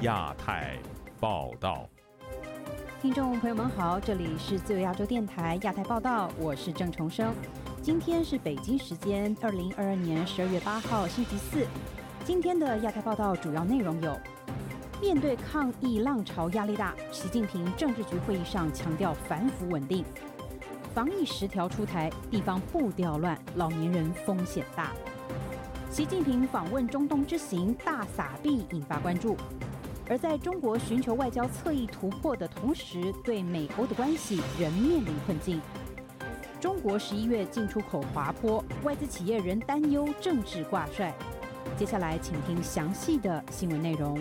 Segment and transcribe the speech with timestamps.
[0.00, 0.78] 亚太
[1.18, 1.86] 报道，
[3.02, 7.34] 听众朋友们好，这里是自由亚洲电台亚太报道，我是郑重生。
[7.82, 11.66] 今天是北京时间二零二二年十二月八号星期四。
[12.24, 14.18] 今天的亚太报道主要内容有：
[15.02, 20.02] 面对抗疫浪潮压力大，习近平政治局会议上强调反腐稳定；
[20.94, 24.92] 防疫十条出台，地方步调乱，老年人风险大。
[25.90, 29.36] 习近平访问中东之行大撒币引发关注。
[30.10, 35.60] 而在中国寻求外交侧翼突破的同时，对美欧的关系仍面临困境。
[36.60, 41.14] 中国十一月进出口滑坡，外资企业仍担忧政治挂帅。
[41.78, 44.20] 接下来，请听详细的新闻内容。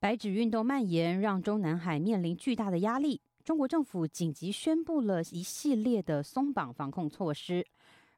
[0.00, 3.20] 白纸运动蔓延，让中南海面临巨大的压力。
[3.44, 7.66] 中国政府紧急宣布了一系列的松绑防控措施。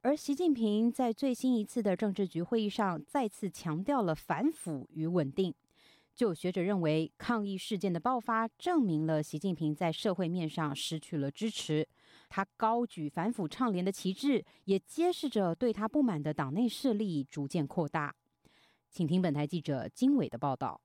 [0.02, 5.54] 而习近平在最新一次的政治局会议上再次强调了反腐与稳定。
[6.14, 11.86] 就有学者认为，抗议事件的爆发证明了习近平在社会面上失去了支持。
[12.30, 18.14] 他高举反腐倡廉的旗帜，也揭示着对他不满的党内势力逐渐扩大。
[18.88, 20.80] 请听本台记者金伟的报道。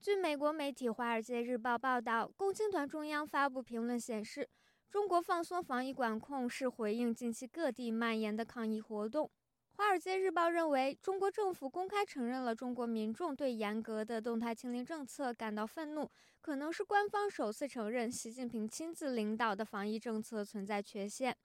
[0.00, 4.48] 据美国媒体《华尔街日报》报道，共青团中央发布评论显示。
[4.94, 9.26] 中国放松防疫管控是回应近期各地蔓延的抗议活动。
[9.72, 16.08] 《华尔街日报》认为，中国政府公开承认了中国民众对严格的动态清零政策感到愤怒，
[16.40, 21.36] 可能是官方首次承认习近平亲自领导的防疫政策存在缺陷。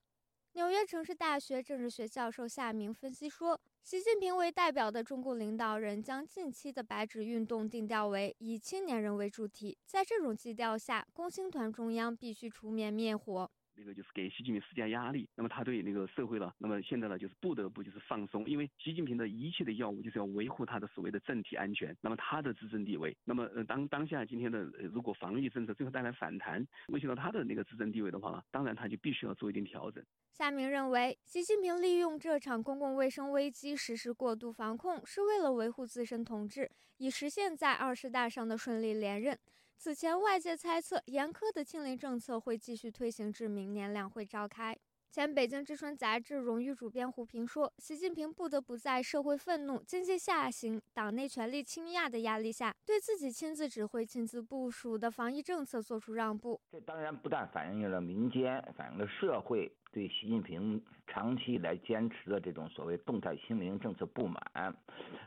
[0.54, 3.60] 纽约城市大学政治学教授夏明分析说。
[3.84, 13.50] 习近平为代表的中共领导人将近期的白纸运动定调为以青年人为主题，在这种基调下，共青团中央必须出面灭火。
[13.80, 30.04] 那个就是给习近平施加压力，那么他对那个社会呢，那么现在呢就是不得不就是放松，因为习近平的一切的要务就是要维护他的所谓的政体安全，那么他的执政地位，那么呃当当下今天的如果防疫政策最后带来反弹，威胁到他的那个执政地位的话，当然他就必须要做一定调整。
[30.34, 39.38] 夏明认为，习近平利用这场公共卫生危机实施过度防控，是为了维护自身统治，以实现在二十大上的顺利连任。
[39.82, 44.78] 此前，外界猜测严苛的清零政策会继续推行至明年两会召开。
[45.10, 56.60] 前《北京之春》杂志荣誉主编胡平说：“习近平不得不在社会愤怒、经济下行、党内权力倾轧的压力下，对自己亲自指挥、亲自部署的防疫政策做出让步。
[56.70, 64.44] 这当然不但反映了民间，反映了社会对习近平长期以来坚持的这种所谓动态清零政策不满，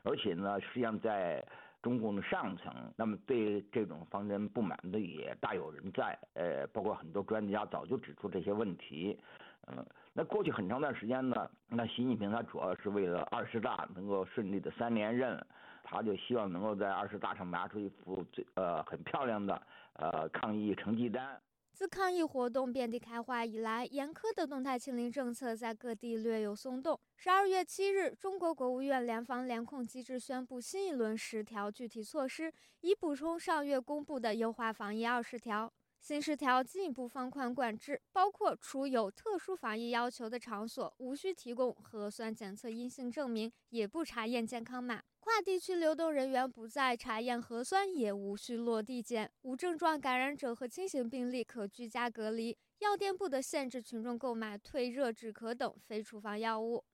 [0.05, 1.43] 而且呢，实际上在。”
[1.83, 9.19] 中共的上层，那么对这种方针不满的也大有人在，呃，包括很多专家早就指出这些问题，
[9.67, 15.45] 嗯，那过去很长段时间呢，那习近平他主要是为了二十大能够顺利的三连任，
[15.83, 19.61] 他就希望能够在二十大上拿出一副最呃很漂亮的
[19.95, 21.39] 呃抗疫成绩单。
[21.73, 27.01] 自抗疫活动遍地开花以来，严苛的动态清零政策在各地略有松动。
[27.17, 32.53] 十二月七日，中国国务院联防联控机制宣布新一轮十条具体措施，
[32.83, 35.73] 以补充上月公布的优化防疫二十条。
[36.03, 45.01] 新十条进一步放宽管制，包括除有特殊防疫要求的场所，无需提供核酸检测阴性证明，也不查验健康码。
[45.21, 49.31] 跨地区流动人员不再查验核酸，也无需落地检。
[49.43, 52.59] 无症状感染者和轻型病例可居家隔离。
[52.81, 56.85] 药店不得限制群众购买退热止咳等非处方药物。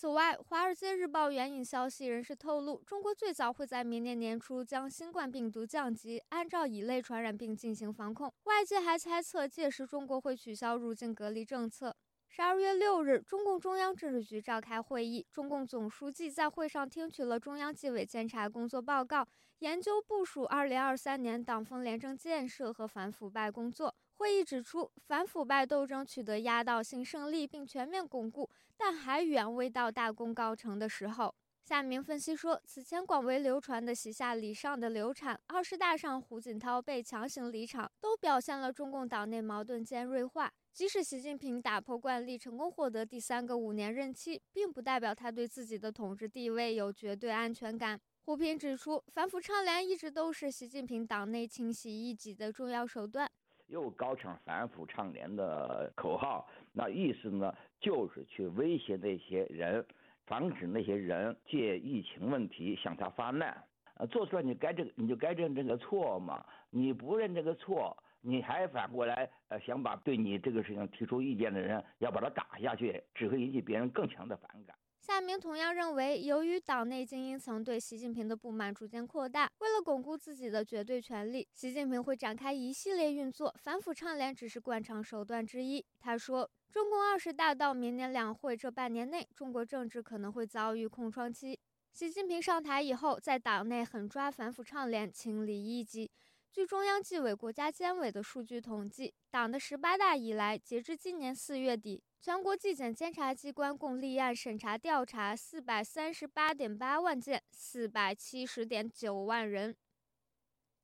[0.00, 8.32] 此外，《华尔街日报》援引消息人士透露，中国最早会在明年年初将新冠病毒降级，按照乙类传染病进行防控。
[8.44, 11.96] 外界还猜测，届时中国会取消入境隔离政策。
[12.28, 19.26] 十二月六日，中共中央政治局召开会议，中共总书记在会上听取了中央纪委监察工作报告，
[19.58, 23.92] 研究部署二零二三年党风廉政建设和反腐败工作。
[24.18, 31.32] 会议指出，反腐败斗争取得压倒性胜利并全面巩固，但还远未到大功告成的时候。
[31.62, 40.52] 夏明分析说，此前广为流传的习下礼上的流产、二十大上胡锦涛被强行离场，都表现了中共党内矛盾尖锐化。
[40.72, 48.00] 即使习近平打破惯例，成功获得第三个五年任期，并不代表他对自己的统治地位有绝对安全感。
[48.24, 53.30] 胡平指出，反腐倡廉一直都是习近平党内清洗异己的重要手段。
[53.68, 59.84] 又高唱反腐倡廉的口号，那意思呢，就是去威胁那些人，
[60.26, 63.56] 防止那些人借疫情问题向他发难。
[63.94, 67.96] 呃，做出来你该这个，你就该认这个错嘛，你不认这个错。
[68.20, 74.76] 你还反过来呃想把对你这个事情提出意见的人要把他打下去，只会引起别人更强的反感。
[75.08, 85.82] 夏明同样认为，由于党内精英层对习近平的不满逐渐扩大，为了巩固自己的绝对权力，习近平会展开一系列运作，反腐倡廉只是惯常手段之一。
[85.98, 91.58] 他说，中共二十大到明年两会这半年内，中国政治可能会遭遇空窗期。
[91.94, 96.10] 习近平上台以后，在党内狠抓反腐倡廉，清理异己。
[96.52, 109.74] 据中央纪委国家监委的数据统计，党的十八大以来，截至今年四月底，全国纪检监察机关共立案审查调查四百三十八点八万件，四百七十点九万人。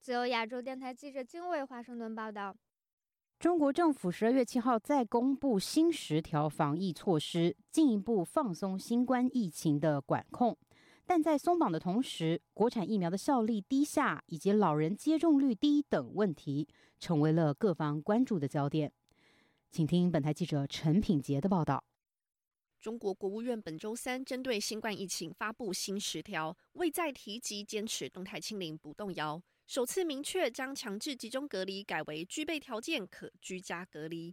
[0.01, 2.55] 自由亚洲电台记者金卫华盛顿报道：
[3.41, 10.57] 中国政府十二月七号再公布新十条防疫措施，进一步放松新冠疫情的管控。
[11.05, 16.69] 但在松绑的同时，国产疫苗的效力低下以及老人接种率低等问题，
[17.01, 18.93] 成为了各方关注的焦点。
[19.75, 21.83] 请听本台记者陈品杰的报道。
[22.81, 34.33] 中国国务院本周三针对新冠疫情发布新十条，未再提及坚持动态清零不动摇，首次明确将强制集中隔离改为具备条件可居家隔离。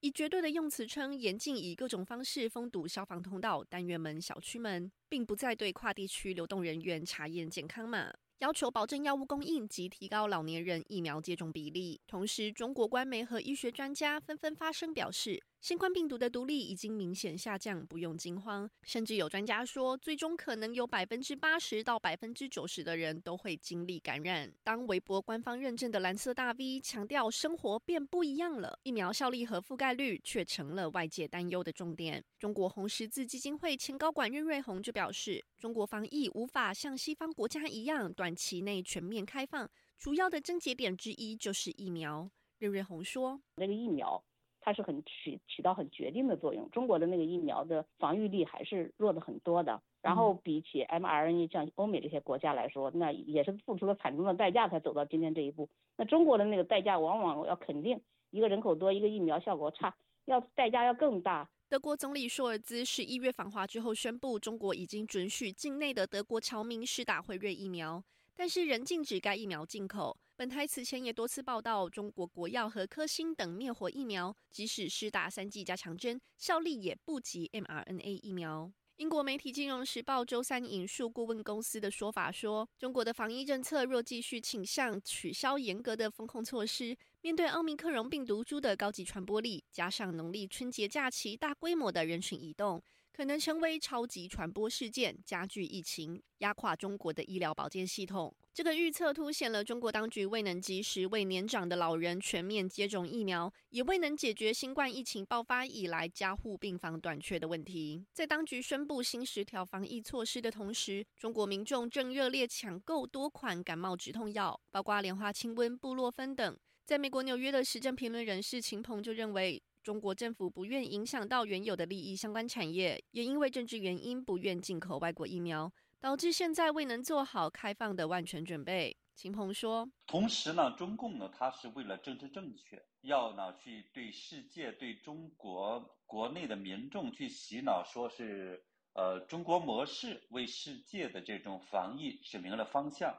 [0.00, 8.12] 以绝对的用词称，严禁以各种方式封堵消防通道、单元门、小区门，并不再对跨地区流动人员查验健康码。
[8.40, 12.00] 要求保证药物供应及提高老年人疫苗接种比例。
[12.06, 15.42] 同时，中国官媒和医学专家纷纷发声表示。
[15.60, 18.68] 新冠病毒的毒力已经明显下降，不用惊慌。
[18.82, 24.50] 甚至有专家说，最终可能有百分之八十到百分之九十的人都会经历感染。
[24.64, 32.24] 当微博官方认证的蓝色大 V 强调生活变不一样了，疫苗效力和覆盖率却成了外界担忧的重点。
[32.38, 42.30] 中国红十字基金会前高管任瑞红就表示，中国防疫无法像西方国家一样短期内全面开放，主要的症结点之一就是疫苗。
[42.56, 44.24] 任瑞红说：“那个疫苗。”
[44.60, 46.70] 它是很起起到很决定的作用。
[46.70, 49.80] 中国的那个疫苗的防御力还是弱的很多的。
[50.02, 55.68] 然后比起 mRNA 像欧美这些国家来说，那也是付出了惨重的代价才走到今天这一步。
[55.96, 61.46] 那中国的那个代价往往要肯定，一个人口多，一个疫苗效果差，要代价要更大。
[61.68, 68.02] 德国总理舒尔兹十一月访华之后宣布，中国已经准许境内的德国侨民施打辉瑞疫苗，
[68.34, 70.16] 但是仍禁止该疫苗进口。
[70.40, 78.72] 本台此前也多次报道，中国国药和科兴等灭活疫苗，即使施打三剂加强针，效力也不及 mRNA 疫苗。
[78.96, 92.82] 英国媒体《金融时报》周三引述顾问公司的说法说，中国的防疫政策若继续倾向取消严格的风控措施，面对奥密克戎病毒株的高级传播力，加上农历春节假期大规模的人群移动。
[93.12, 98.34] 可能成为超级传播事件，加剧疫情，压垮中国的医疗保健系统。
[98.52, 108.04] 这个预测凸显了中国当局未能及时为年长的老人全面接种疫苗，也未能解决新冠疫情爆发以来加护病房短缺的问题。
[108.12, 116.58] 在当局宣布新十条防疫措施的同时，中国民众正热烈抢购多款感冒止痛药，包括莲花清瘟、布洛芬等。
[116.84, 119.62] 在美国纽约的时政评论人士秦鹏就认为。
[119.82, 128.94] 中国政府不愿影响到原有的利益相关产业，也因为政治原因不愿进口外国疫苗，导致现在未能做好开放的万全准备。
[129.14, 138.62] 秦鹏说：“同时呢，中共呢，他是为了政治正确，要呢去对世界、对中国国内的民众去洗脑，说是
[138.92, 143.18] 呃中国模式为世界的这种防疫指明了方向，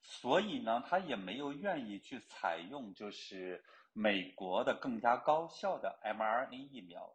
[0.00, 7.14] 所以呢，他也没有愿意去采用就是。”美国的更加高效的 mRNA 疫苗，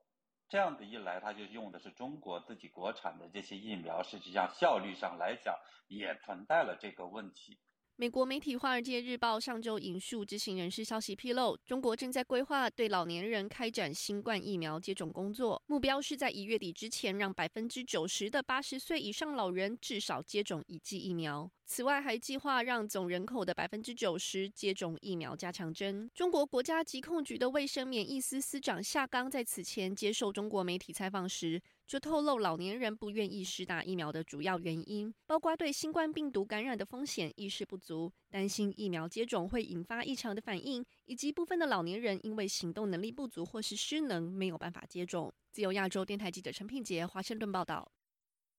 [0.49, 7.59] 这样子一来，他就用的是中国自己国产的这些疫苗，实际上效率上来讲也存在了这个问题。
[7.97, 21.49] 美国媒体《华尔街日报》上周引述知情人士消息披露，中国正在规划对老年人开展新冠疫苗接种工作，目标是在一月底之前让百分之九十的八十岁以上老人至少接种一剂疫苗。
[21.67, 26.11] 此外，还计划让总人口的百分之九十接种疫苗加强针。
[26.13, 31.61] 中国国家疾控局的卫生免疫司司长夏刚在此前接受中国媒体采访时。
[31.87, 45.31] 就透露，老年人不愿意施打疫苗的主要原因，包括对新冠病毒感染的风险意识不足，担心疫苗接种会引发异常的反应，以及部分的老年人因为行动能力不足或是失能，没有办法接种。
[45.51, 47.91] 自由亚洲电台记者陈品杰华盛顿报道：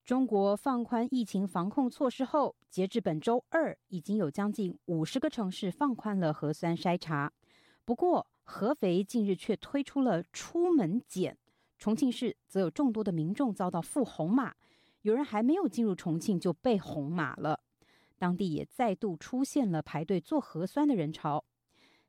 [0.05, 7.33] 中国放宽疫情防控措施后，截至本周二，已经有将近五十个城市放宽了核酸筛查。
[7.85, 11.37] 不过，合肥近日却推出了出门检。
[11.79, 14.55] 重庆市则有众多的民众遭到赴红码，
[15.03, 17.61] 有人还没有进入重庆就被红码了。
[18.19, 21.45] 当地也再度出现了排队做核酸的人潮。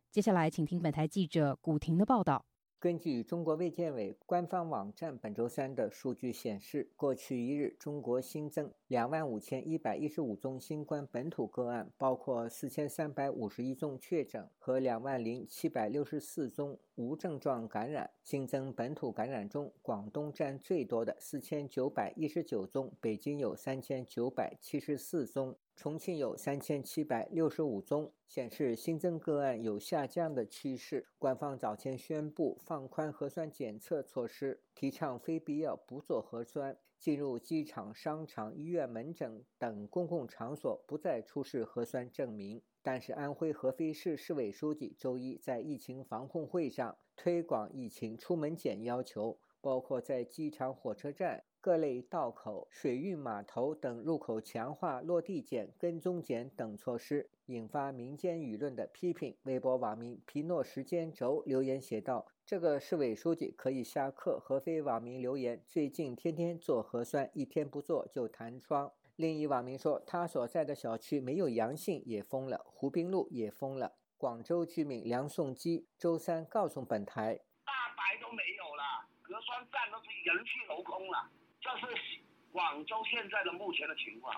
[0.09, 2.45] 接下来，请听本台记者古婷的报道。
[2.79, 18.09] 根据中国卫健委官方网站本周三的数据显示，过去一日，中国新增两万五千一百一十五宗新冠本土个案，包括四千三百五十一宗确诊和两万零七百六十四宗无症状感染。
[18.23, 25.57] 新增本土感染中，广东占最多的四千九百一十九宗，北京有三千九百七十四宗。
[25.75, 31.05] 重庆有三千七百六十五宗，显示新增个案有下降的趋势。
[31.19, 42.61] 官方早前宣布放宽核酸检测措施，提倡非必要不做核酸，进入机场、商场、医院、门诊等公共场所不再出示核酸证明。
[42.81, 51.43] 但是，安徽合肥市市委书记周一在疫情防控会上推广疫情出门检要求，包括在机场、火车站。
[51.59, 59.35] 各类道口、水运码头等入口强化落地检、跟踪检等措施，引发民间舆论的批评。
[59.43, 81.29] 微博网民皮诺时间轴留言写道：“这个市委书记可以下课。”合肥网民留言：“最近天天做核酸，一天不做就弹窗。”另一网民说：“他所在的小区没有阳性也封了，湖滨路也封了。”广州居民梁颂基周三告诉本台：“大白都没有了，核酸站都是人去楼空了。”
[81.67, 82.21] 这是
[82.51, 84.33] 广州现在的目前的情况，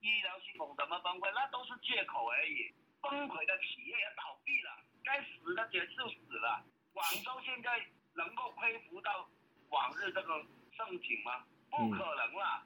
[0.00, 2.74] 医疗系统怎么崩溃，那都是借口而已。
[3.00, 4.70] 崩溃的企业也倒闭了，
[5.02, 6.62] 该死的也就死了。
[6.92, 9.26] 广州现在能够恢复到
[9.70, 10.44] 往日这个
[10.76, 11.44] 盛景吗？
[11.70, 12.62] 不可能了。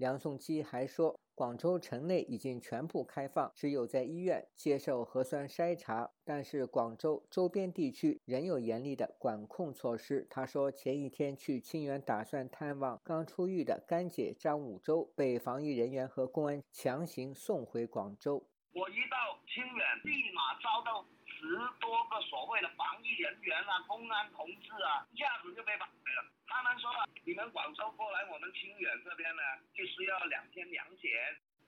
[0.00, 1.20] 梁颂基还说。
[1.34, 6.10] 广州城内已经全部开放，只有在医院接受核酸筛查。
[6.22, 10.26] 但是广州周边地区仍有严厉的管控措施。
[10.28, 18.46] 他说，前一天去清远打算探望刚出狱的干姐张五洲，被防疫人员和公安强行送回广州。
[18.72, 21.06] 我一到清远，立马遭到
[21.40, 26.22] 十多个所谓的防疫人员啊、公安同志啊，一下子就被绑回了。
[26.46, 29.42] 他们说了，你们广州过来我们清远这边呢，
[29.72, 31.10] 就需要两天两检。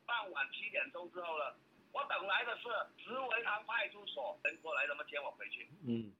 [0.04, 1.56] 傍晚七点钟之后了，
[1.92, 2.68] 我等来的是
[3.02, 5.66] 石围塘派出所人过来，他们接我回去？
[5.88, 6.12] 嗯，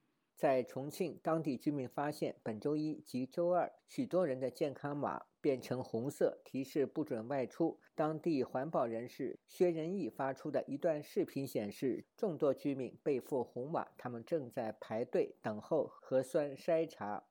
[0.43, 7.81] 在重庆，当地居民发现本周一及周二，许多人的健康码变成红色，提示不准外出。
[7.95, 17.23] 当地环保人士薛仁义发出的一段视频显示，众多居民背负红码，他们正在排队等候核酸筛查。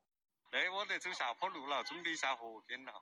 [0.51, 2.93] 哎，我在走下坡路了，准备下河边了。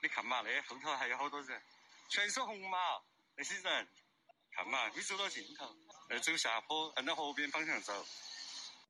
[0.00, 1.60] 你看嘛，那后头还有好多人，
[2.08, 2.78] 全是红码，
[3.36, 3.88] 那些人，
[4.52, 5.66] 看嘛，你走到尽头，
[6.08, 7.92] 在走下坡，按照河边方向走。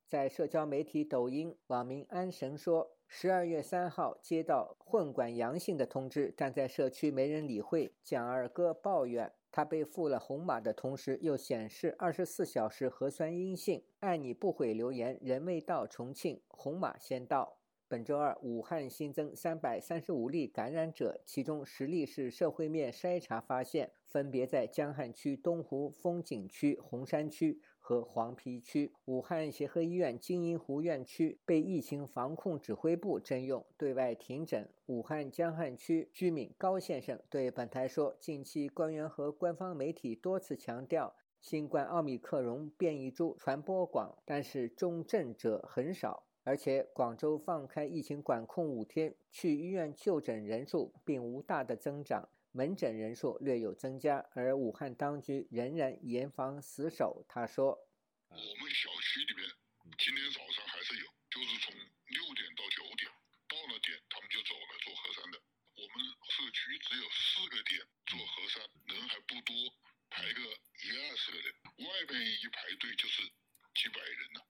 [0.06, 7.92] 在社交媒体抖音，网民安神说，十二月三号接到混管阳性的通知，但在社区没人理会。
[8.04, 13.82] 蒋二哥抱怨，他被附了红码的同时，又显示二十四小时核酸阴性。
[13.98, 17.58] 爱你不悔留言，人未到重庆，红码先到。
[17.88, 28.92] 本周二，武汉新增三百三十五例感染者，其中十例是社会面筛查发现，分别在江汉区东湖风景区、洪山区和黄陂区。
[29.04, 34.68] 武汉协和医院金银湖院区被疫情防控指挥部征用，对外停诊。
[34.86, 57.20] 武汉江汉区居民高先生对本台说：“近期官员和官方媒体多次强调，新冠奥密克戎变异株传播广，但是重症者很少。”而且，广州放开疫情管控五天，去医院就诊人数并无大的增长，门诊人数略有增加，而武汉当局仍然严防死守。
[57.28, 57.76] 他说
[58.32, 59.44] ：“我们小区里面
[60.00, 63.12] 今天早上还是有，就是从六点到九点，
[63.44, 65.36] 到了点他们就走了做核酸的。
[65.76, 65.94] 我们
[66.32, 69.52] 社区只有四个点做核酸，人还不多，
[70.08, 71.52] 排个一二十个人，
[71.84, 73.20] 外面一排队就是
[73.76, 74.40] 几百人了。”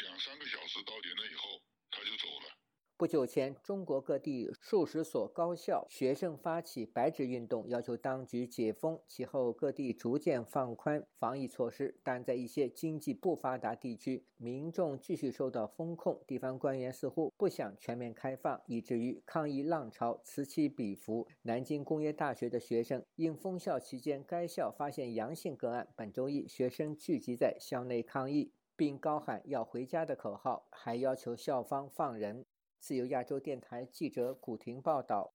[0.00, 2.56] 两三个小时到点了以后，他就走了。
[3.00, 9.00] 不久前，中国各地数十所高校学生发起白纸运动，要求当局解封。
[9.06, 16.22] 其后，各地逐渐放宽防疫措施，但在一些经济不发达地区，民众继续受到封控。
[16.26, 21.26] 地方官员似乎不想全面开放，以至于抗议浪潮此起彼伏。
[21.40, 28.52] 南京工业大学的学生因封校期间，该校发现阳性个案，本周一学生聚集在校内抗议。
[28.76, 32.46] 并高喊要回家的口号，还要求校方放人。
[32.80, 35.30] 自由亚洲电台记者古婷报道。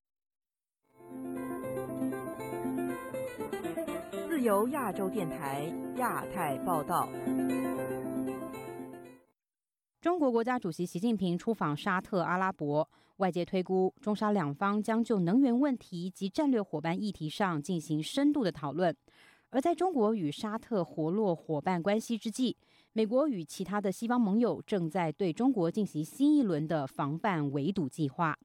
[4.28, 7.08] 自由亚洲电台亚太报道。
[10.02, 18.94] 中国国家主席习近平出访沙特阿拉伯，外界推估中沙两方将就能源问题及战略伙伴议题上进行深度的讨论。
[19.52, 22.58] 而在中国与沙特活络伙伴关系之际，
[22.98, 28.40] 美国与其他的西方盟友正在对中国进行新一轮的防范围堵计划。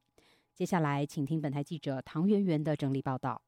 [0.53, 3.41] 接下来，请听本台记者唐媛媛的整理报道。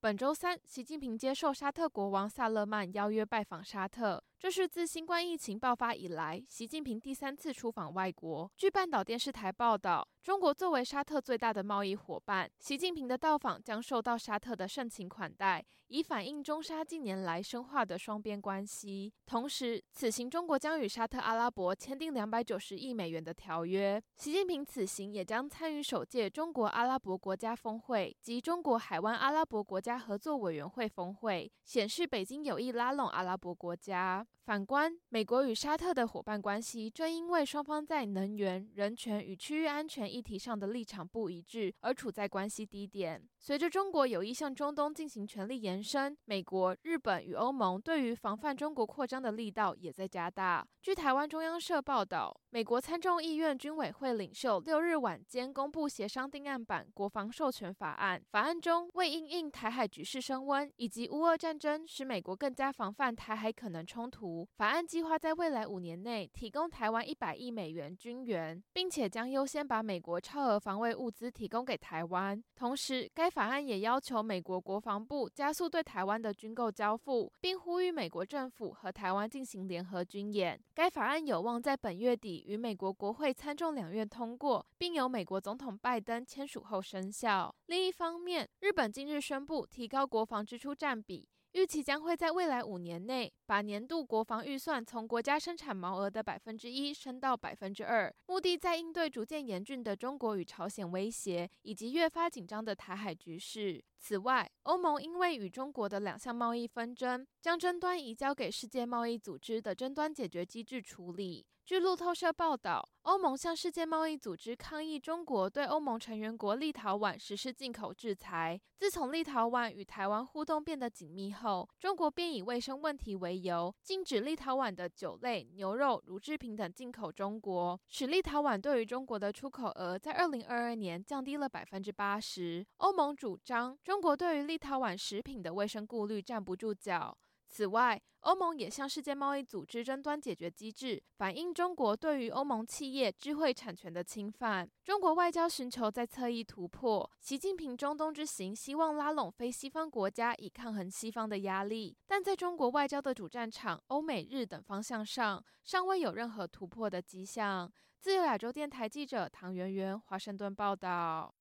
[0.00, 4.20] 本周三，习近平接受沙特国王萨勒曼邀约拜访沙特。
[4.44, 8.52] 这是自新冠疫情爆发以来，习近平第三次出访外国。
[8.58, 19.10] 据半岛电视台报道，中国作为沙特最大的贸易伙伴，习近平的到访将受到沙特的盛情款待，以反映中沙近年来深化的双边关系。
[19.24, 23.98] 同时，此行中国将与沙特阿拉伯签订两百九十亿美元的条约。
[24.18, 34.26] 习近平此行也将参与首届中国阿拉伯国家峰会及中国海湾阿拉伯国家合作委员会峰会，显示北京有意拉拢阿拉伯国家。
[34.44, 43.26] 反观美国与沙特的伙伴关系，正因为双方在能源、人权与区域安全议题上的立场不一致，而处在关系低点。
[43.38, 50.66] 随着中国有意向中东进行权力延伸，美国、日本与欧盟对于防范中国扩张的力道也在加大。
[50.82, 64.23] 据台湾中央社报道，美国参众议院军委会领袖六日晚间公布协商定案版国防授权法案，法案中为应应台海局势升温以及乌俄战争，使美国更加防范台海可能冲突。
[64.56, 72.42] 法案计划在未来五年内提供台湾一百亿美元军援，并且将优先把美国超额防卫物资提供给台湾。
[72.54, 80.58] 同时，该法案也要求美国国防部加速对台湾的军购交付，并呼吁美国政府和台湾进行联合军演。
[80.74, 87.54] 该法案有望在本月底与美国国会参众两院通过，并由美国总统拜登签署后生效。
[87.66, 91.28] 另一方面，日本近日宣布提高国防支出占比。
[91.54, 103.80] 预期将会在未来五年内把年度国防预算从国家生产毛额的百分之一升到百分之二，目的在应对逐渐严峻的中国与朝鲜威胁，以及越发紧张的台海局势。
[104.00, 111.46] 此外，欧盟因为与中国的两项贸易纷争，将争端移交给世界贸易组织的争端解决机制处理。
[111.66, 118.60] 据路透社报道，欧盟向世界贸易组织抗议中国对欧盟成员国立陶宛实施进口制裁。
[118.76, 132.62] 自从立陶宛与台湾互动变得紧密后，中国便以卫生问题为由，禁止立陶宛的酒类、牛肉、乳制品等进口中国，使立陶宛对于中国的出口额在二零二二年降低了百分之八十。
[132.76, 137.16] 欧盟主张，中国对于立陶宛食品的卫生顾虑站不住脚。
[137.54, 144.68] 此外，欧盟也向世界贸易组织争端解决机制反映中国对于欧盟企业智慧产权的侵犯。
[144.82, 147.08] 中国外交寻求在侧翼突破。
[147.20, 157.72] 习近平中东之行希望拉拢非西方国家以抗衡西方的压力，但在中国外交的主战场欧美日等方向上，尚未有任何突破的迹象。
[158.00, 161.32] 自由亚洲电台记者唐媛媛华盛顿报道。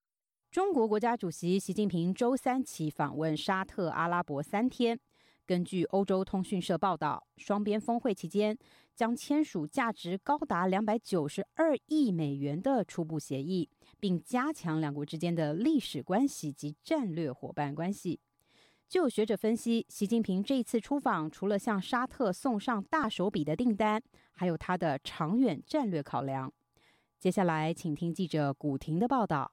[0.51, 4.99] 中国国家主席习近平周三起访问沙特阿拉伯三天。
[5.45, 8.57] 根据欧洲通讯社报道，双边峰会期间
[8.95, 18.19] 将签署价值高达两百九十二亿美元的初步协议，并加强两国之间的历史关系及战略伙伴关系。
[18.87, 24.01] 就有学者分析，习近平这一次出访，除了向沙特送上大手笔的订单，
[24.31, 26.53] 还有他的长远战略考量。
[27.19, 29.51] 接下来，请听记者古婷的报道。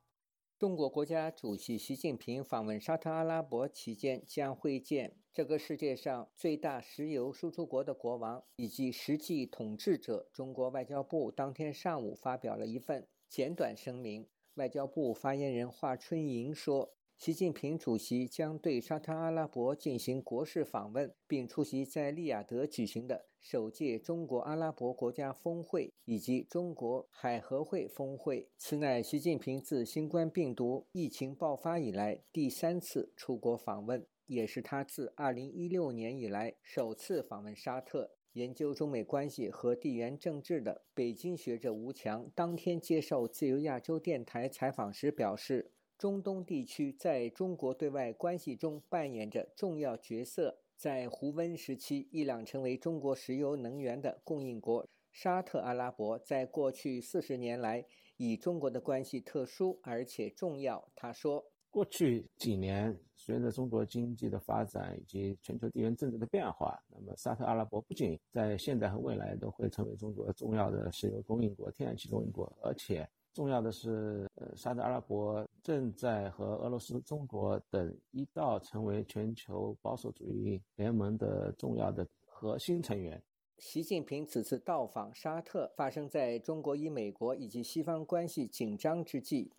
[0.58, 10.28] 中国国家主席习近平访问沙特阿拉伯期间，将会见这个世界上最大石油输出国的国王以及实际统治者。
[10.32, 16.92] 中国外交部当天上午发表了一份简短声明，外交部发言人华春莹说。
[17.16, 28.48] 习近平主席将对沙特阿拉伯进行国事访问，并出席在利雅得举行的首届中国阿拉伯国家峰会以及中国海合会峰会。
[28.56, 38.12] 此乃习近平自新冠病毒疫情爆发以来第三次出国访问，也是他自2016年以来首次访问沙特。
[38.34, 45.72] 研究中美关系和地缘政治的北京学者吴强当天接受自由亚洲电台采访时表示。
[45.98, 50.62] 中东地区在中国对外关系中扮演着重要角色。
[50.74, 54.88] 在胡温时期，伊朗成为中国石油能源的供应国。
[55.12, 57.84] 沙特阿拉伯在过去四十年来
[58.16, 60.90] 与中国的关系特殊而且重要。
[60.96, 83.22] 他说：“过去几年，随着中国经济的发展以及全球地缘政治的变化，那么沙特阿拉伯不仅在现在和未来都会成为中国重要的石油供应国、天然气供应国，而且。”重要的是，呃，沙特阿拉伯正在和俄罗斯、中国等一道成为全球保守主义联盟的重要的核心成员。
[83.58, 89.52] 习近平此次到访沙特，发生在中国与美国以及西方关系紧张之际。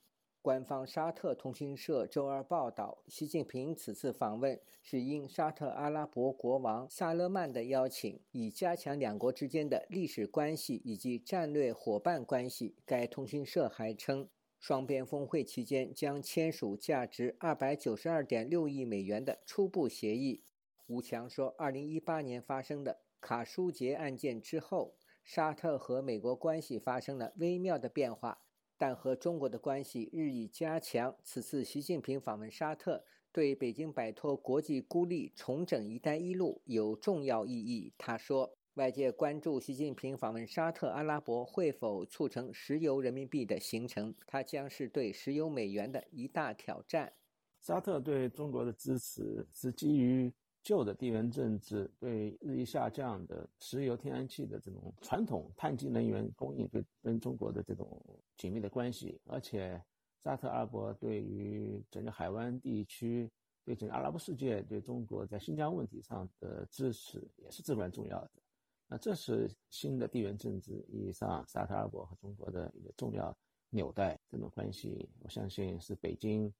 [0.43, 12.75] 官方沙特通讯社周二报道，习近平此次访问是应沙特阿拉伯国王萨勒曼的邀请，以加强两国之间的历史关系以及战略伙伴关系。
[12.88, 14.27] 该通讯社还称，
[14.60, 20.41] 双边峰会期间将签署价值二百九十二点六亿美元的初步协议。
[20.88, 28.41] 吴强说，二零一八年发生的卡舒杰案件之后，沙特和美国关系发生了微妙的变化。
[28.81, 31.15] 但和中国的关系日益加强。
[31.21, 37.93] 此次习近平访问沙特，对北京摆脱国际孤立、重整“一带一路”有重要意义。
[37.95, 47.13] 他说，外界关注习近平访问沙特阿拉伯会否促成石油人民币的形成，它将是对石油美元的一大挑战。
[47.59, 50.33] 沙特对中国的支持是基于。
[50.63, 58.00] 旧的地缘政治对日益下降的石油、天然气的这种传统碳基能源供应，对跟中国的这种
[58.38, 59.82] 紧密的关系，而且
[60.24, 63.28] 沙特阿拉伯对于整个海湾地区、
[63.65, 68.32] 对整个阿拉伯世界、对中国在新疆问题上的支持也是至关重要的。
[68.88, 73.36] 那这是新的地缘政治意义上沙特阿拉伯和中国的一个重要
[73.71, 74.19] 纽带。
[74.30, 76.54] 这种关系，我相信是北京，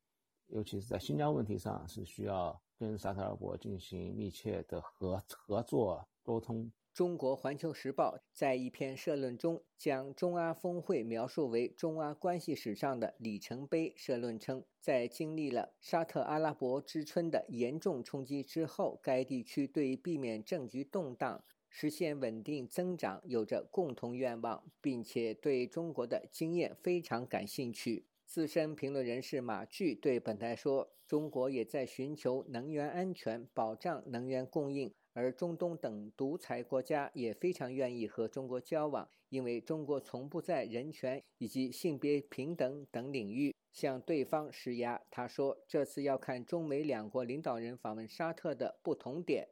[0.48, 2.60] 尤其是在新疆问题上是需要。
[2.82, 6.72] 跟沙特阿拉伯进行密切的合合作沟通。
[6.92, 13.94] 中国环球时报在一篇社论中将中阿峰会描述为中阿关系史上的里程碑。
[13.96, 28.08] 社论称，在经历了沙特阿拉伯之春的严重冲击之后，该地区对避免政局动荡、实现稳定增长有着共同愿望，并且对中国的经验非常感兴趣。
[28.32, 49.50] 资深评论人士马巨对本台说：“中国也在寻求能源安全，保障能源供应，而中东等独裁国家也非常愿意和中国交往，因为中国从不在人权以及性别平等等领域向对方施压。”他说：“这次要看中美两国领导人访问沙特的不同点。”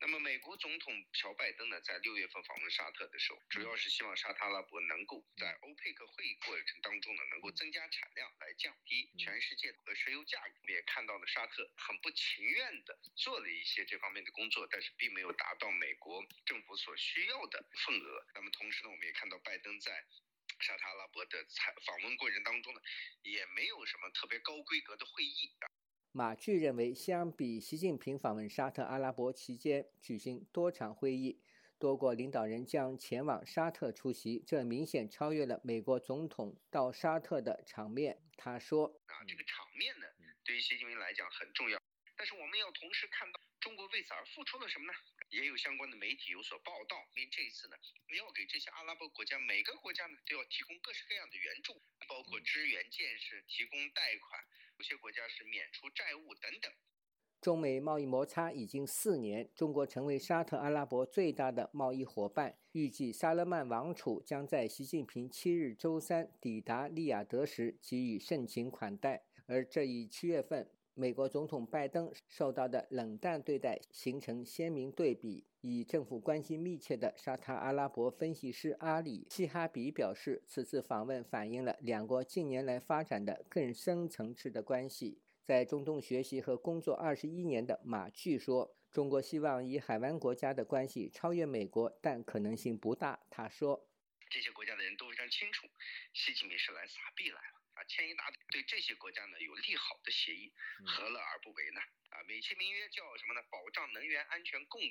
[0.00, 10.54] 那么，美国总统乔拜登呢，在六月份访问沙特的时候，主要是希望沙特阿拉伯能够在欧佩克会议过程当中呢，能够增加产量，来降低全世界的石油价格。
[10.60, 18.26] 我们也看到了沙特很不情愿的做了一些这方面的工作，但是并没有达到美国政府所需要的份额。
[18.34, 20.04] 那么同时呢，我们也看到拜登在
[20.60, 22.80] 沙特阿拉伯的采访问过程当中呢，
[23.22, 25.73] 也没有什么特别高规格的会议啊。
[26.16, 31.40] 马巨认为，相比习近平访问沙特阿拉伯期间举行多场会议，
[31.76, 38.22] 多国领导人将前往沙特出席，这明显超越了美国总统到沙特的场面。
[38.36, 40.06] 他说：“啊，这个场面呢，
[40.44, 41.82] 对于习近平来讲很重要。
[42.16, 44.92] 但是我们要同时看到，中国为此而付出了什么呢？
[45.34, 46.94] 也有相关的媒体有所报道。
[47.16, 47.76] 因为这一次呢，
[48.16, 51.74] 要给这些阿拉伯国家，每个国家呢都要提供各式各样的援助，
[52.08, 54.40] 包括支援建设、提供贷款。”
[54.78, 56.72] 有些国家是免除债务等等。
[57.40, 62.58] 中美贸易摩擦已经四年，中国成为沙特阿拉伯最大的贸易伙伴。
[62.72, 75.44] 预计萨勒曼王储将在习近平七日周三抵达利雅得时给予盛情款待，而这一七月份美国总统拜登受到的冷淡对待形成鲜明对比。
[75.60, 85.18] 与政府关系密切的沙特阿拉伯分析师阿里·希哈比表示，此次访问反映了两国近年来发展的更深层次的关系。
[85.42, 93.88] 在中东学习和工作二十一年的马巨说：“中国希望以海湾国家的关系超越美国，但可能性不大。”他说
[94.28, 95.66] ：“这些国家的人都非常清楚，
[96.12, 100.52] 习近平是来撒币来了啊，签一大堆对这些国家呢有利好的协议，
[100.86, 101.80] 何乐而不为呢？
[102.10, 103.42] 啊，美其名曰叫什么呢？
[103.50, 104.90] 保障能源安全供给。”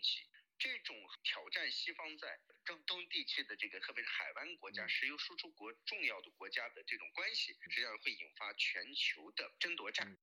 [0.59, 10.15] 这种挑战西方在中东地区的这个，特别是海湾国家、石油输出国重要的国家的这种关系，实际上会引发全球的争夺战。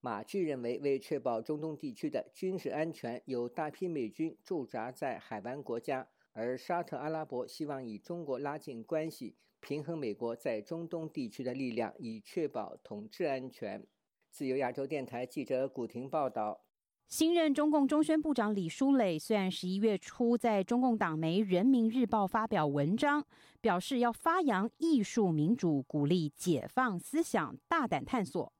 [0.00, 13.86] 马巨认为，为确保中东地区的军事安全，有大批美军驻扎在海湾国家，而沙特阿拉伯希望与中国拉近关系，平衡美国在中东地区的力量，以确保统治安全。
[14.30, 16.64] 自由亚洲电台记者古婷报道。
[17.08, 23.24] 新任中共中宣部长李书磊虽然十一月初在中共党媒《人民日报》发表文章，
[23.62, 28.52] 表示要发扬艺术民主，鼓励解放思想，大胆探索，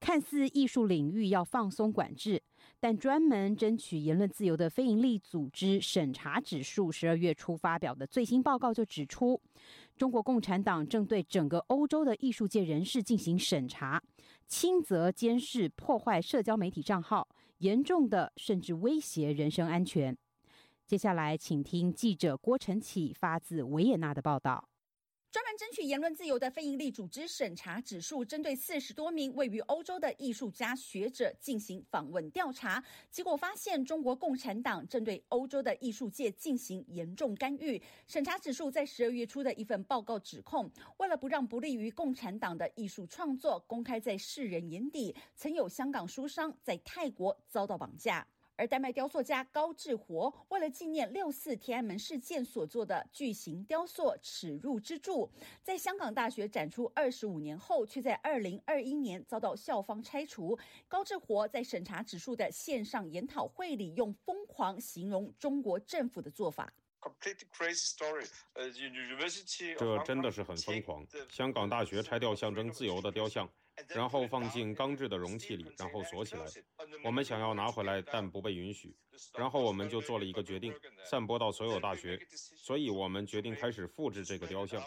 [0.00, 2.42] 看似艺术领域要放松管制。
[2.82, 9.38] 但专门争取言论自由的非营利组织审查指数十二月初发表的最新报告就指出，
[9.98, 14.02] 中国共产党正对整个欧洲的艺术界人士进行审查，
[14.46, 17.28] 轻则监视、破坏社交媒体账号。
[17.58, 20.16] 严重的甚至威胁人身安全。
[20.86, 24.69] 接下来，请听记者郭晨启发自维也纳的报道。
[25.30, 37.80] 专门争取言论自由的非营利组织审查指数，针对四十多名位于欧洲的艺术家学者进行访问调查，结果发现中国共产党针对欧洲的艺术界进行严重干预。
[38.08, 48.26] 审查指数在十二月初的一份报告指控，为了不让不利于共产党的艺术创作公开在世人眼底，曾有香港书商在泰国遭到绑架。
[48.60, 55.26] 而丹麦雕塑家高志活为了纪念六四天安门事件所做的巨型雕塑《耻辱之柱》，
[55.62, 60.58] 在香港大学展出二十五年后，却在二零二一年遭到校方拆除。
[60.86, 66.70] 高志活在审查指数的线上研讨会里，用疯狂形容中国政府的做法。
[69.78, 71.06] 这真的是很疯狂！
[71.30, 73.48] 香港大学拆掉象征自由的雕像。
[73.88, 76.44] 然后放进钢制的容器里，然后锁起来。
[77.04, 78.96] 我们想要拿回来，但不被允许。
[79.36, 82.18] 然后我们就做了一个决定，散播到所有大学。
[82.56, 84.82] 所以我们决定开始复制这个雕像。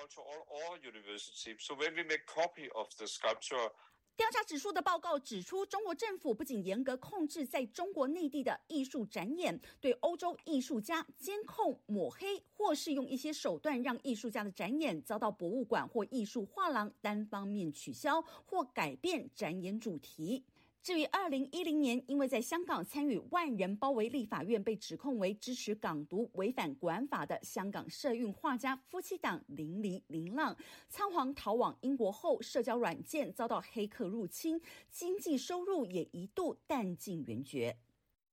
[4.15, 20.45] 调查指数的报告指出，中国政府不仅严格控制在中国内地的艺术展演，对欧洲艺术家监控、抹黑，或是用一些手段让艺术家的展演遭到博物馆或艺术画廊单方面取消或改变展演主题。
[20.83, 30.57] 至于二零一零年，因为在香港参与万人包围立法院，被指控为支持港独、违反国安法的香港社运画家夫妻档林离林浪，
[30.89, 37.77] 仓皇逃往英国后，社交软件遭到黑客入侵，经济收入也一度弹尽援绝。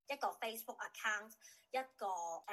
[0.08, 1.30] 一个 Facebook account，
[1.70, 2.06] 一个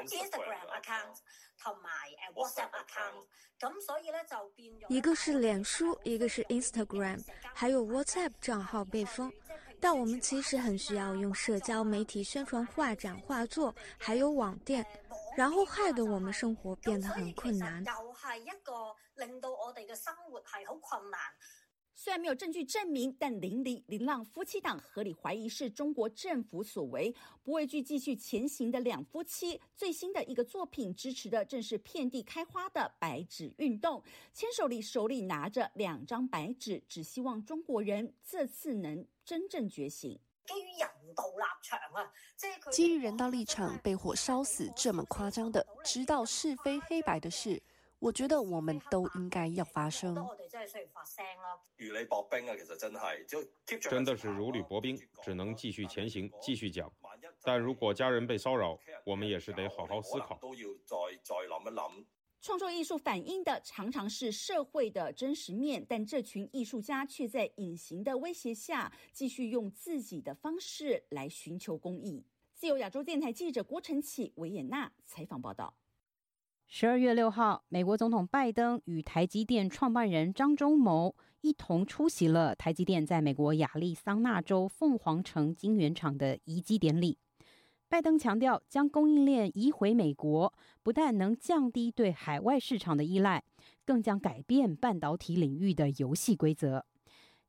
[0.05, 1.17] Instagram account，
[1.57, 1.89] 同埋
[2.35, 3.25] WhatsApp account，
[3.59, 4.93] 咁所以咧就变咗。
[4.93, 9.33] 一个是脸书，一个是 Instagram，还有 WhatsApp 账号被封。
[9.79, 14.85] 但我们其实很需要用社交媒体宣传画展、画作，还有网店，
[15.35, 17.83] 然后害得我们生活变得很困难。
[17.85, 21.19] 又系一个令到我哋嘅生活系好困难。
[21.99, 27.11] 虽然没有证据证明，但林离林浪夫妻档合理怀疑是中国政府所为，
[27.43, 29.59] 不畏惧继续前行的两夫妻。
[29.75, 40.19] 最新的一个作品支持的正是遍地开花的白纸运动，牵手里手里拿着两张白纸，只希望中国人这次能真正觉醒。
[40.45, 47.59] 基于人道立场啊，基于人道立场被火烧死这么夸张的，知道是非黑白的事。
[47.99, 50.13] 我觉得我们都应该要发声。
[51.77, 56.91] 如履薄冰啊，其实真系，真的是如履薄冰，只能继续前行，继续讲。
[57.41, 60.37] 但如果家人被骚扰，我们也是得好好思考。
[60.41, 62.05] 都要再再谂一谂。
[62.39, 72.23] 创作艺术反映的常常是社会的真实面，但这群艺术家却在隐形的威胁下，继续用自己的方式来寻求公益。
[72.53, 75.73] 自由亚洲电台记者郭晨启、维也纳采访报道。
[76.69, 87.17] 十二月六号，美国总统拜登与台积电创办人张忠谋一同出席了台积电在美国亚利桑那州凤凰城晶圆厂的移机典礼。
[87.87, 90.53] 拜登强调，将供应链移回美国，
[90.83, 93.45] 不但能降低对海外市场的依赖，
[93.85, 96.85] 更将改变半导体领域的游戏规则。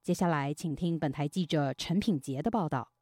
[0.01, 2.93] 接下来，请听本台记者陈品杰的报道。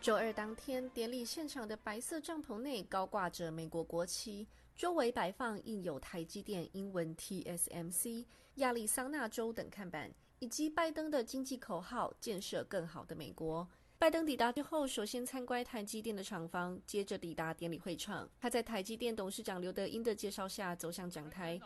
[0.00, 13.68] 周二当天，典礼现场的白色帐篷内高挂着美国国旗，周围摆放印有台积电英文 TSMC、亚利桑那州等看板，以及拜登的经济口号“建设更好的美国”。
[13.98, 18.26] 拜登抵达之后，首先参观台积电的厂房，接着抵达典礼会场。
[18.40, 21.60] 他在台积电董事长刘德英的介绍下走向讲台。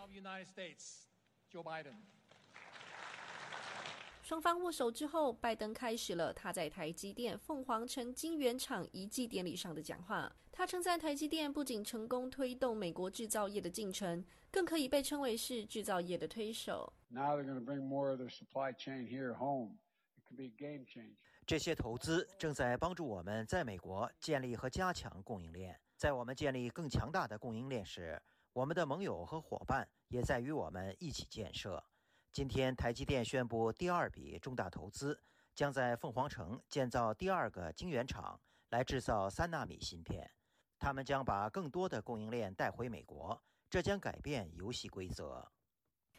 [4.24, 10.34] 双方握手之后，拜登开始了他在台积电凤凰城晶圆厂移技典礼上的讲话。
[10.50, 16.90] 他称赞台积电不仅成功推动美国制造业的进程，更可以被称为是制造业的推手。
[17.08, 19.76] Now they're going to bring more of their supply chain here home.
[21.44, 25.78] 这些投资正在帮助我们在美国建立和加强供应链。
[25.98, 28.18] 在我们建立更强大的供应链时，
[28.54, 31.84] 我们的盟友和伙伴也在与我们一起建设。
[32.35, 35.16] 今天，台积电宣布第二笔重大投资，
[35.55, 40.29] 将在凤凰城建造第二个晶圆厂，来制造三纳米芯片。
[40.77, 45.47] 他们将把更多的供应链带回美国，这将改变游戏规则。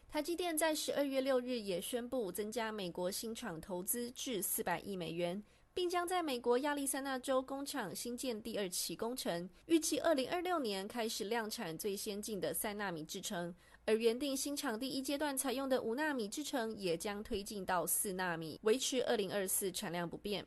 [0.07, 13.53] 台积电在十二月六日也宣布增加美国新厂投资至四百亿美元，并将在美国亚利桑那州工厂新建第二期工程，预计二零二六年开始量产最先进的三纳米制程。
[13.87, 20.43] 而原定新厂第一阶段采用的五纳米制程也将推进到四纳米，维持二零二四产量不变。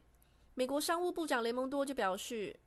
[0.55, 2.59] 美国商务部长雷蒙多就表示，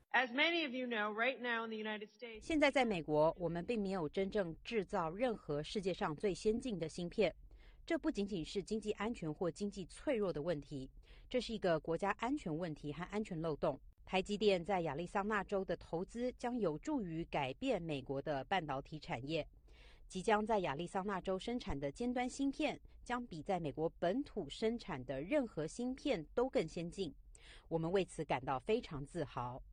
[2.42, 7.36] 现在在美国，我们并没有真正制造任何世界上最先进的芯片。
[7.86, 10.90] 这不仅仅是经济安全或经济脆弱的问题，
[11.30, 13.78] 这是一个国家安全问题和安全漏洞。
[14.06, 19.46] 台积电在亚利桑那州的投资将有助于改变美国的半导体产业。
[20.12, 27.16] 即将在亚利桑那州生产的尖端芯片，将比在美国本土生产的任何芯片都更先进。
[27.70, 29.64] 我们为此感到非常自豪。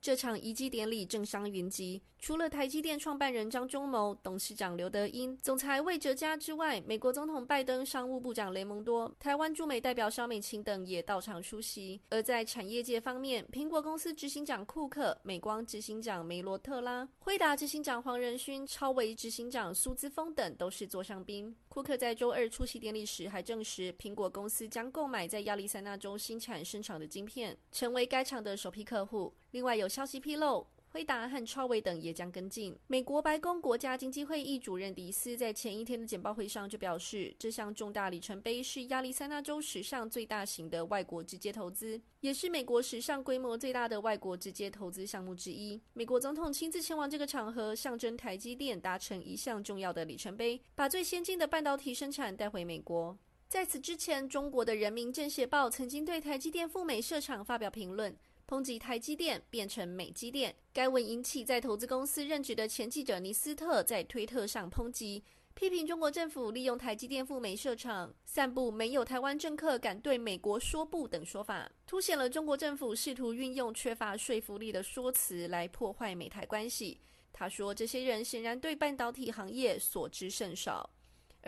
[0.00, 12.00] 这场移机典礼政商云集，除了台积电创办人张忠谋、董事长刘德英、总裁魏哲嘉之外，美国总统拜登、商务部长雷蒙多、台湾驻美代表肖美琴等也到场出席。
[12.10, 21.54] 而在产业界方面，苹果公司执行长库克、美光执行长梅罗特拉、惠达执行长黄仁勋、超维执行长苏姿峰等都是座上宾。
[21.68, 29.34] 库克在周二出席典礼时还证实，苹果公司将购买在亚利桑那州新产生产的晶片，成为该厂的首批客户。
[29.52, 32.76] 另外有消息披露，辉达和超维等也将跟进。
[32.86, 45.80] 美国白宫国家经济会议主任迪斯在前一天的简报会上就表示，这项重大里程碑是亚利桑那州史上最大型的外国直接投资，也是美国史上规模最大的外国直接投资项目之一。
[45.94, 53.16] 美国总统亲自前往这个场合，象征台积电达成一项重要的里程碑，把最先进的半导体生产带回美国。
[53.48, 58.14] 在此之前，中国的人民政协报曾经对台积电赴美设厂发表评论。
[58.48, 76.98] 抨击台积电变成美积电，该文引起在投资公司任职的前记者尼斯特在推特上抨击，批评中国政府利用台积电赴美设厂，散布没有台湾政客敢对美国说不等说法，凸显了中国政府试图运用缺乏说服力的说辞来破坏美台关系。
[77.34, 80.88] 他说，这些人显然对半导体行业所知甚少。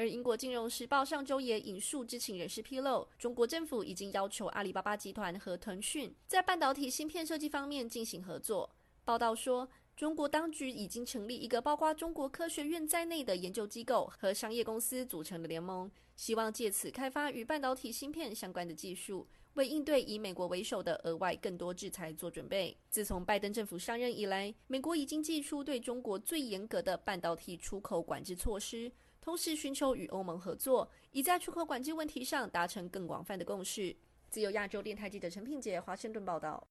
[0.01, 8.71] 而英国金融时报上周也引述知情人士披露，中国政府已经要求阿里巴巴集团和腾讯在半导体芯片设计方面进行合作。
[9.05, 22.75] 报道说，中国当局已经成立一个包括中国科学院在内的研究机构和商业公司组成的联盟，希望借此开发与半导体芯片相关的技术，为应对以美国为首的额外更多制裁做准备。
[22.89, 28.91] 自从拜登政府上任以来，美国已经祭出对中国最严格的半导体出口管制措施。
[29.21, 33.95] 同时寻求与欧盟合作，以在出口管制问题上达成更广泛的共识。
[34.31, 36.67] 自由亚洲电台记者陈品杰华盛顿报道。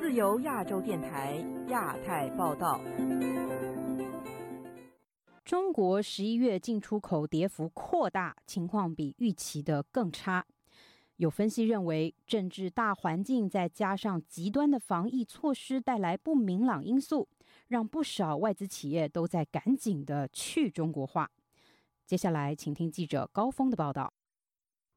[0.00, 2.80] 自由亚洲电台亚太报道。
[5.44, 10.44] 中国十一月进出口跌幅扩大，情况比预期的更差。
[11.16, 17.28] 有分析认为，政治大环境再加上极端的防疫措施带来不明朗因素。
[17.68, 21.30] 让不少外资企业都在赶紧的去中国化。
[22.06, 24.12] 接下来，请听记者高峰的报道。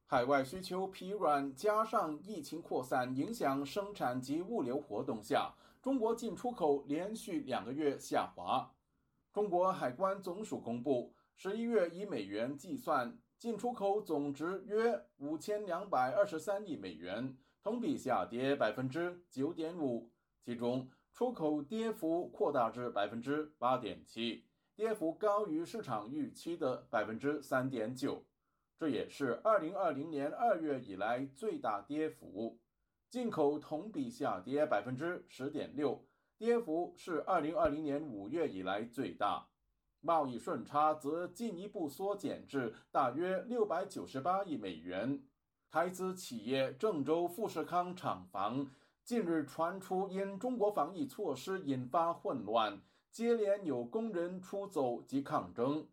[0.06, 8.70] 海外需求疲软，加上疫情扩散影响生产及物流活动下，中国进出口连续两个月下滑。
[9.32, 20.10] 中国海关总署公布，十一月以美元计算，进出口总值约五千两百二十三亿美元，同比下跌百分之九点五，
[20.44, 20.88] 其中。
[21.18, 24.44] 出口跌幅扩大至百分之八点七，
[24.76, 28.24] 跌幅高于市场预期的百分之三点九，
[28.78, 32.60] 这也是二零二零年二月以来最大跌幅。
[33.10, 39.48] 进口同比下跌百分之十点六，跌幅是二零二零年五月以来最大。
[40.00, 45.20] 贸易顺差则进一步缩减至大约六百九十八亿美元。
[45.68, 48.70] 台资企业郑州富士康厂房。
[49.08, 55.82] 近日传出，因中国防疫措施引发混乱，接连有工人出走及抗争。《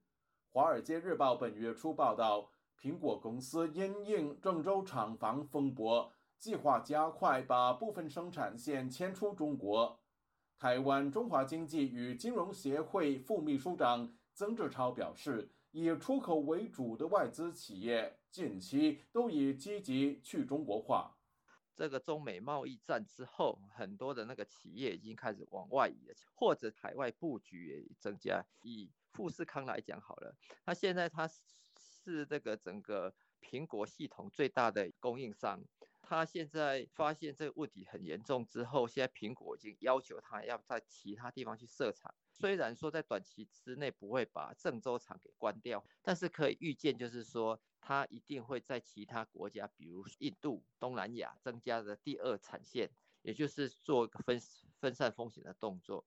[0.52, 9.98] 华尔街日报》本月初报道，苹果公司因应郑州厂房风波，计划加快把部分生产线迁出中国。
[10.60, 21.16] 台湾中华经济与金融协会副秘书长曾志超表示，以出口为主的外资企业近期都已积极去中国化。
[21.76, 28.46] 这个中美贸易战之后，很多的那个企业已经开始往外移了，或者海外布局也增加。
[28.62, 30.36] 以富士康来讲好了，
[30.66, 31.30] 它现在它
[32.04, 35.62] 是这个整个苹果系统最大的供应商，
[36.02, 42.14] 它现在发现这个问题很严重之后，现在苹果已经要求它要在其他地方去设厂。
[42.38, 47.60] 虽然说在短期之内不会把郑州厂给关掉，但是可以预见，就是说。
[47.88, 52.90] 它一定会在其他国家，比如印度、东南亚增加的第二产线，
[53.22, 54.40] 也就是做一个分
[54.80, 56.04] 分散风险的动作。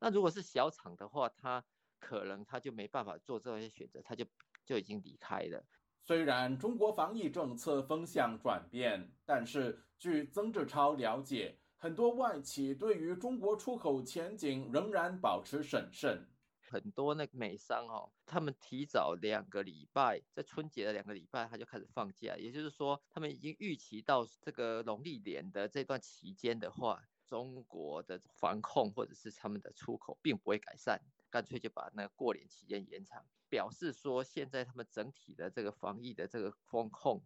[0.00, 1.64] 那如果是小厂的话，它
[2.00, 4.26] 可能它就没办法做这些选择，它就
[4.66, 5.64] 就已经离开了。
[6.02, 16.28] 虽然中国防疫政策风向转变，但是据曾志超了解，很多外企对于中国出口前景仍然保持审慎。
[16.60, 31.00] 很多那个美商哦，他们提早两个礼拜，在春节的两个礼拜，他就开始放假，也就是说，他们已经预期到这个农历年的这段期间的话，中国的防控或者是他们的出口并不会改善，
[31.30, 33.24] 干脆就把那个过年期间延长。
[33.48, 37.20] 表示说，现在他们整体的这个防疫的这个风控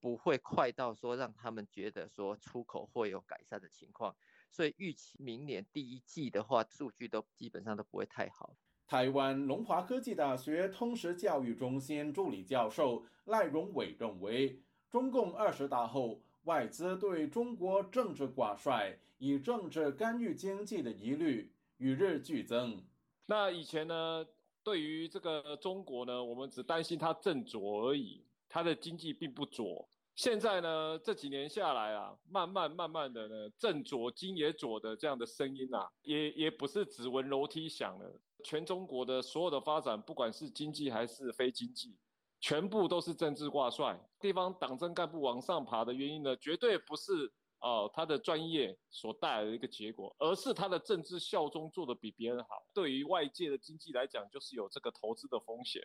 [0.00, 4.16] 不会快到说让他们觉得说出口会有改善的情况，
[4.50, 8.56] 所以预期明年第一季的话，数据都基本上都不会太好。
[8.86, 22.82] 台湾龙华科技大学通识教育中心助理教授赖荣伟认为，中共二十大后，外资对中国政治挂帅、以政治干预经济的疑虑与日俱增。
[23.26, 24.26] 那以前呢？
[24.62, 29.88] 对于这个中国呢，我们只担心它正浊而已，它的经济并不左。
[30.14, 38.20] 现在呢，这几年下来啊，慢慢慢慢的呢，正左经也左的这样的声音啊，也也不是只闻楼梯响了。
[38.44, 41.96] 全中国的所有的发展，不管是经济还是非经济，
[42.40, 43.98] 全部都是政治挂帅。
[44.18, 47.32] 地方党政干部往上爬的原因呢，绝对不是。
[47.62, 52.64] 哦，他的专业所带来的一个结果，而是他的政治效忠做得比别人好。
[52.72, 55.82] 对于外界的经济来讲，就是有这个投资的风险。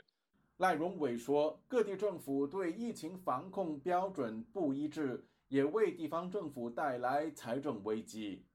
[0.58, 8.46] 赖荣伟说，各地政府对疫情防控标准不一致，也为地方政府带来财政危机。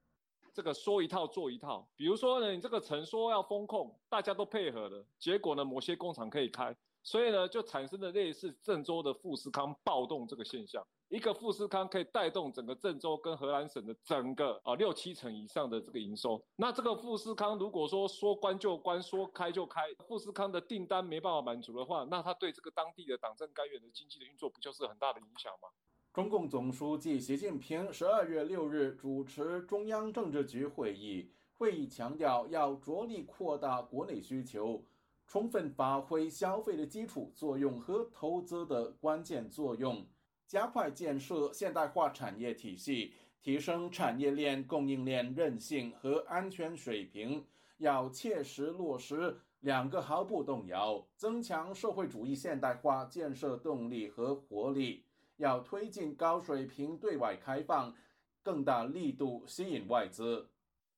[0.54, 6.74] 这个说一套做一套，比如说呢，你这个城说要封控，大家都配合了，结果呢，某些工厂可以开。
[7.02, 10.82] 所以呢，就产生了类似郑州的富士康暴动这个现象。
[11.10, 16.40] 一个富士康可以带动整个郑州跟河南省的整个啊六七成以上的这个营收。
[16.54, 25.68] 那这个富士康如果说说关就关，说开就开，富士康的订单没办法满足的话，那他对这个当地的党政干员的经济的运作不就是很大的影响吗？
[26.12, 34.84] 中共总书记习近平十二月六日主持中央政治局会议，会议强调要着力扩大国内需求。
[35.26, 40.04] 充分发挥消费的基础作用和投资的关键作用，
[40.50, 47.46] 加快建设现代化产业体系，提升产业链供应链韧性和安全水平。
[47.78, 55.04] 要切实落实两个毫不动摇，增强社会主义现代化建设动力和活力。
[55.36, 57.94] 要推进高水平对外开放，
[58.42, 60.50] 更大力度吸引外资。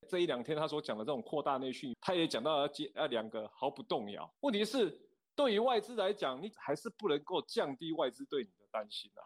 [0.09, 4.33] 这一两天他所讲的这种扩大内需，他也讲到要接要两个毫不动摇。
[4.41, 4.99] 问题是，
[5.37, 9.21] 对于外资来讲，你还是不能够降低外资对你的担心啊。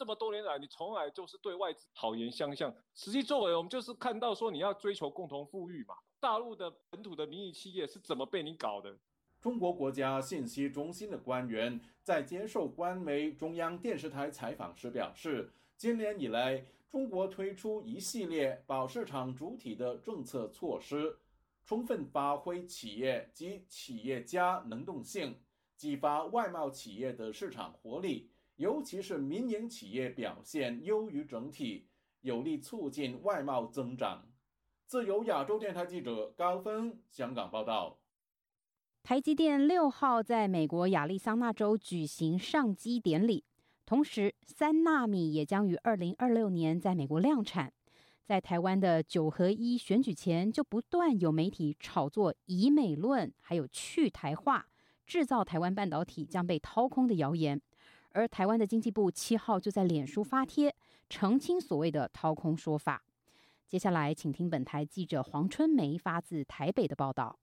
[0.00, 5.94] 这么多年来，你从来就是对外资好言相向，实际作为我们就是看到说你要追求共同富裕嘛。
[6.18, 8.96] 大陆的本土的民营企业是怎么被你搞的？
[9.42, 16.64] 中国国家信息中心的官员在接受官媒中央电视台采访时表示，今年以来。
[16.88, 21.18] 中国推出一系列保市场主体的政策措施，
[21.64, 25.36] 充分发挥企业及企业家能动性，
[25.76, 28.28] 激发外贸企业的市场活力，
[28.60, 31.88] 尤其是民营企业表现优于整体，
[32.20, 34.28] 有力促进外贸增长。
[34.84, 37.98] 自由亚洲电台记者高峰香港报道。
[39.02, 43.46] 台积电六号在美国亚利桑那州举行上机典礼。
[43.86, 47.72] 同时，三纳米也将于二零二六年在美国量产。
[48.26, 54.66] 在台湾的九合一选举前，就不断有媒体炒作“以美论”还有去台化、
[55.06, 57.58] 制造台湾半导体将被掏空的谣言。
[58.12, 60.74] 而台湾的经济部七号就在脸书发帖
[61.08, 63.02] 澄清所谓的掏空说法。
[63.66, 67.38] 接下来，请听本台记者黄春梅发自台北的报道。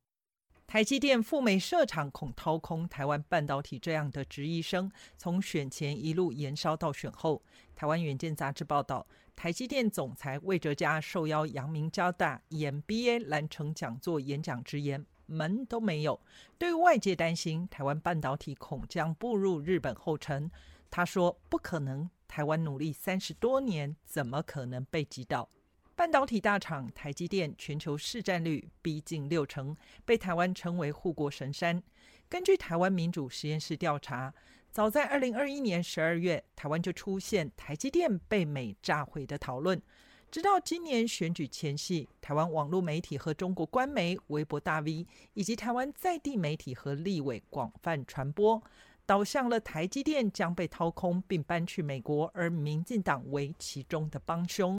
[0.65, 7.41] 台积电赴美设厂恐掏空台湾半导体这样的质疑声，从选前一路延烧到选后。
[7.73, 16.19] 台湾远见杂志报道，台积电总裁魏哲嘉受邀阳明交大 EMBA 蓝城讲座演讲直言，门都没有。
[16.57, 20.49] 对外界担心台湾半导体恐将步入日本后尘，
[20.89, 25.47] 他说不可能，台湾努力三十多年，怎么可能被击倒？
[25.95, 29.75] 半导体大厂台积电全球市占率逼近六成，
[30.05, 31.81] 被台湾称为护国神山。
[32.29, 34.33] 根据台湾民主实验室调查，
[34.69, 39.81] 早在二零二一年十二月，台湾就出现台积电被美炸毁的讨论。
[40.29, 48.61] 直到今年选举前夕，台湾网络媒体和中国官媒、微博大 V 以及台湾在地媒体和立委广泛传播，
[49.05, 54.77] 导向了台积电将被掏空并搬去美国，而民进党为其中的帮凶。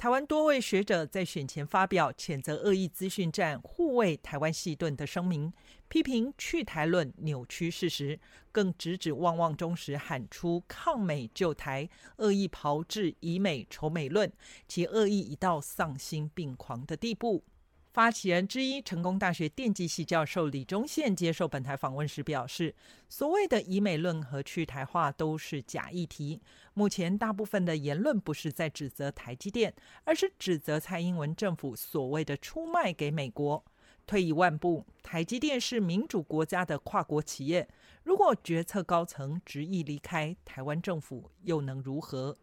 [0.00, 5.52] 台湾多位学者在选前发表谴责恶意资讯战、护卫台湾细盾的声明，
[5.88, 8.18] 批评去台论扭曲事实，
[8.50, 11.86] 更直指旺旺中时喊出抗美救台、
[12.16, 14.32] 恶意炮制以美仇美论，
[14.66, 17.44] 其恶意已到丧心病狂的地步。
[17.92, 22.72] 发起人之一、成功大学电机系教授李忠宪接受本台访问时表示
[23.10, 26.40] ：“所谓的以美论和去台化都是假议题。
[26.72, 29.74] 目前大部分的言论不是在指责台积电，
[30.04, 33.64] 而是指责蔡英文政府所谓的出卖给美国。
[34.06, 37.68] 退一万步，台积电是民主国家的跨国企业，
[38.04, 42.38] 如果决策高层执意离开，台湾政府又能如何？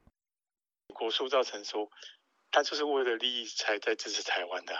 [0.93, 1.89] 国塑造成说，
[2.52, 4.74] 他就是为了利益才在支持台湾的。”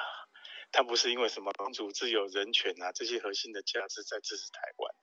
[0.72, 4.94] 他不是因为什么民主、自由、人权啊这些核心的价值在支持台湾，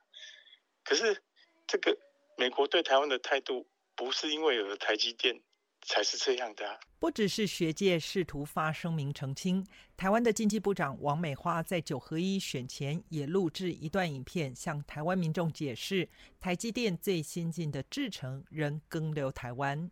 [0.85, 1.23] 可是
[1.67, 1.97] 这个
[2.37, 5.41] 美国对台湾的态度不是因为有了台积电
[5.83, 6.79] 才是这样的。
[6.99, 16.09] 不只是学界试图发声明澄清，台湾的经济部长王美花在九合一选前也录制一段影片，向台湾民众解释
[16.41, 19.91] 台积电最先进的制程仍更留台湾。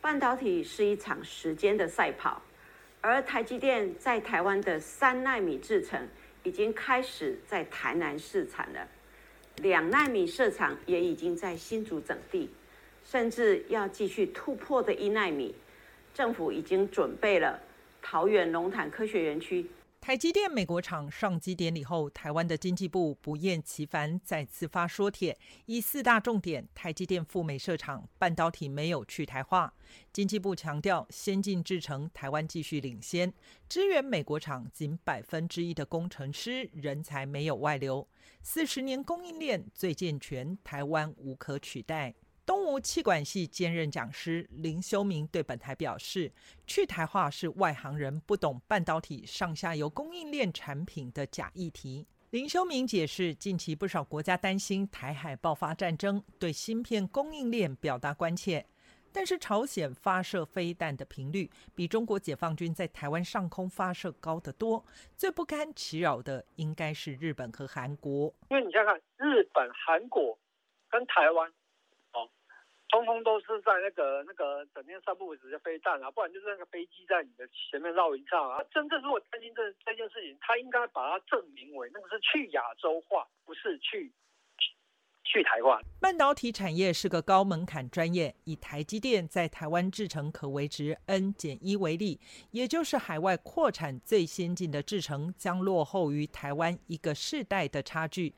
[0.00, 2.40] 半导体是一场时间的赛跑。
[3.06, 6.00] 而台积电在台湾的三纳米制程
[6.42, 8.88] 已经开始在台南试产了，
[9.56, 12.48] 两纳米设厂也已经在新竹整地，
[13.04, 15.54] 甚至要继续突破的一纳米，
[16.14, 17.60] 政府已经准备了
[18.00, 19.66] 桃园龙潭科学园区。
[20.04, 25.34] 台积电美国厂上机典礼后，台湾的经济部不厌其烦再次发说帖，
[25.64, 29.72] 以四大重点：台积电赴美设厂，半导体没有去台化。
[30.12, 33.32] 经济部强调，先进制程台湾继续领先，
[33.66, 38.06] 支援美国厂仅百分之一的工程师人才没有外流，
[38.42, 42.14] 四十年供应链最健全，台湾无可取代。
[42.46, 46.30] 东吴气管系兼任讲师林修明对本台表示
[46.66, 58.66] ：“去台化是外行人不懂半导体上下游供应链产品的假议题。”林修明解释，近期不少国家担心台海爆发战争，对芯片供应链表达关切。
[59.10, 64.84] 但是朝鲜发射飞弹的频率比中国解放军在台湾上空发射高得多，
[65.16, 68.34] 最不堪其扰的应该是日本和韩国。
[68.50, 70.36] 因为你想看，日本、韩国
[70.90, 71.50] 跟台湾。
[72.90, 78.62] 通通都是在那个那个整天散步直接飞弹啊，不然就是那个飞机在你的前面绕一绕啊。
[78.72, 84.12] 真正如果担心这这件事情，他应该把它证明为那个是去亚洲化，不是去
[85.24, 85.82] 去台湾。
[86.00, 92.20] 半导体产业是个高门槛专业，以台积电在台湾制程可为值 N 减一为例，
[92.52, 98.34] 也就是海外扩产最先进的制程将落后于台湾一个世代的差距。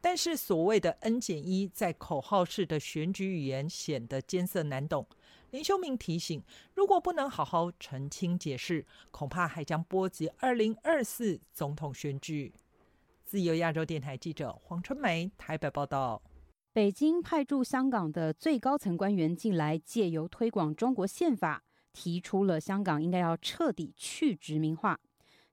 [0.00, 5.06] 但是所谓的 N 减一，在口号式的选举语言显得艰涩难懂。
[5.50, 6.42] 林修明提醒，
[6.74, 12.54] 如果不能好好澄清解释，恐怕还将波及二零二四总统选举。
[13.24, 16.22] 自由亚洲电台记者黄春梅台北报道：
[16.72, 24.98] 北京派驻香港的最高层官员近来借由推广中国宪法，提出了香港应该要彻底去殖民化。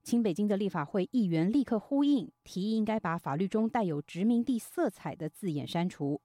[0.07, 6.21] 清北京的立法会议员立刻呼应，提议应该把法律中带有殖民地色彩的字眼删除。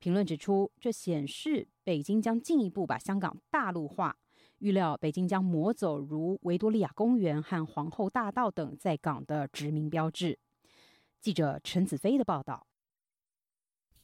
[0.00, 4.16] 评论指出，这显示北京将进一步把香港大陆化，
[4.58, 10.40] 预料北京将抹走如维多利亚公园和皇后大道等在港的殖民标志。
[11.20, 12.66] 记者陈子飞的报道。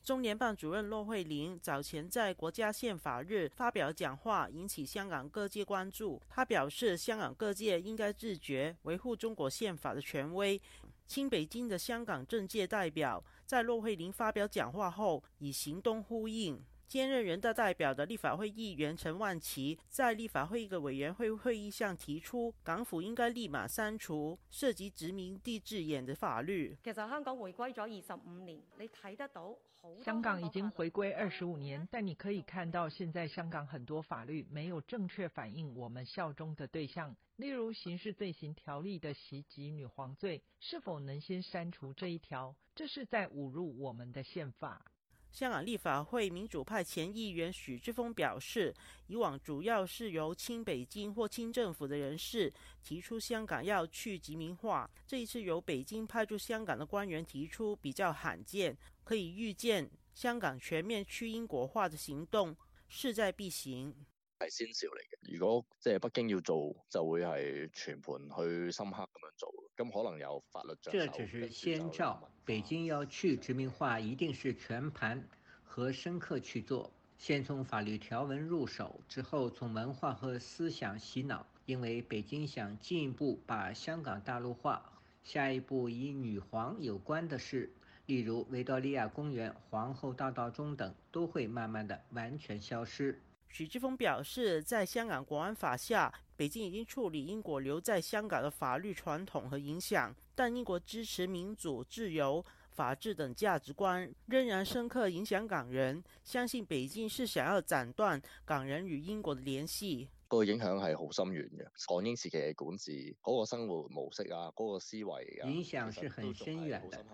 [0.08, 6.18] 中联办主任骆惠玲早前在国家宪法日发表讲话，引起香港各界关注。
[6.30, 10.58] 他表示，香港各界应该自觉维护中国宪法的权威。
[11.06, 16.58] 亲北京的香港政界代表在骆惠玲发表讲话后，以行动呼应。
[16.88, 26.74] 兼任人大代表的立法会议员陈万琪在立法会一个委员会会议上提出，港府应该立马删除涉及殖民地字眼的法律。
[26.82, 29.54] 其实香港回归咗二十五年，你睇得到。
[30.02, 37.14] 香港已经回归二十五年，但你可以看到，现在香港很多法律没有正确反映我们效忠的对象。
[37.36, 42.56] 例如《刑事罪行条例》的袭击女皇罪，是否能先删除这一条？
[42.74, 44.84] 这是在侮辱我们的宪法。
[45.30, 48.74] 香港立法会民主派前议员许志峰表示，
[49.06, 52.52] 以往主要是由亲北京或亲政府的人士
[52.82, 62.56] 提出香港要去殖民化，这一次由北京派驻香港的官员提出，比较罕见，可以预见香港全面去英国化的行动
[62.88, 63.94] 势在必行。
[64.40, 75.28] 系先兆嚟嘅，如果即系北京要做，就会系全盘去深刻咁样做，咁可能有法律这只是先兆，北京要去殖民化，一定是全盘
[75.64, 76.92] 和深刻去做。
[77.16, 81.46] 先从法律条文入手，之后从文化和思想洗脑。
[81.66, 84.90] 因为北京想进一步把香港大陆化，
[85.22, 87.70] 下一步以女皇有关的事，
[88.06, 93.20] 例如维多利亚公园、皇后大道中等，都会慢慢的完全消失。
[93.50, 102.44] 许志峰表示，在香港国安法下，北京已经处理英国留在香港的法律传统和影响，但英国支持民主、自由。
[102.70, 110.08] 法治等价值观仍然深刻影响港人，相信北京是想要斩断港人与英国的联系。
[110.28, 117.04] 個影響係好深遠嘅，港英時期嘅管治嗰個生活模式啊，嗰個思維啊，影響是很深遠的。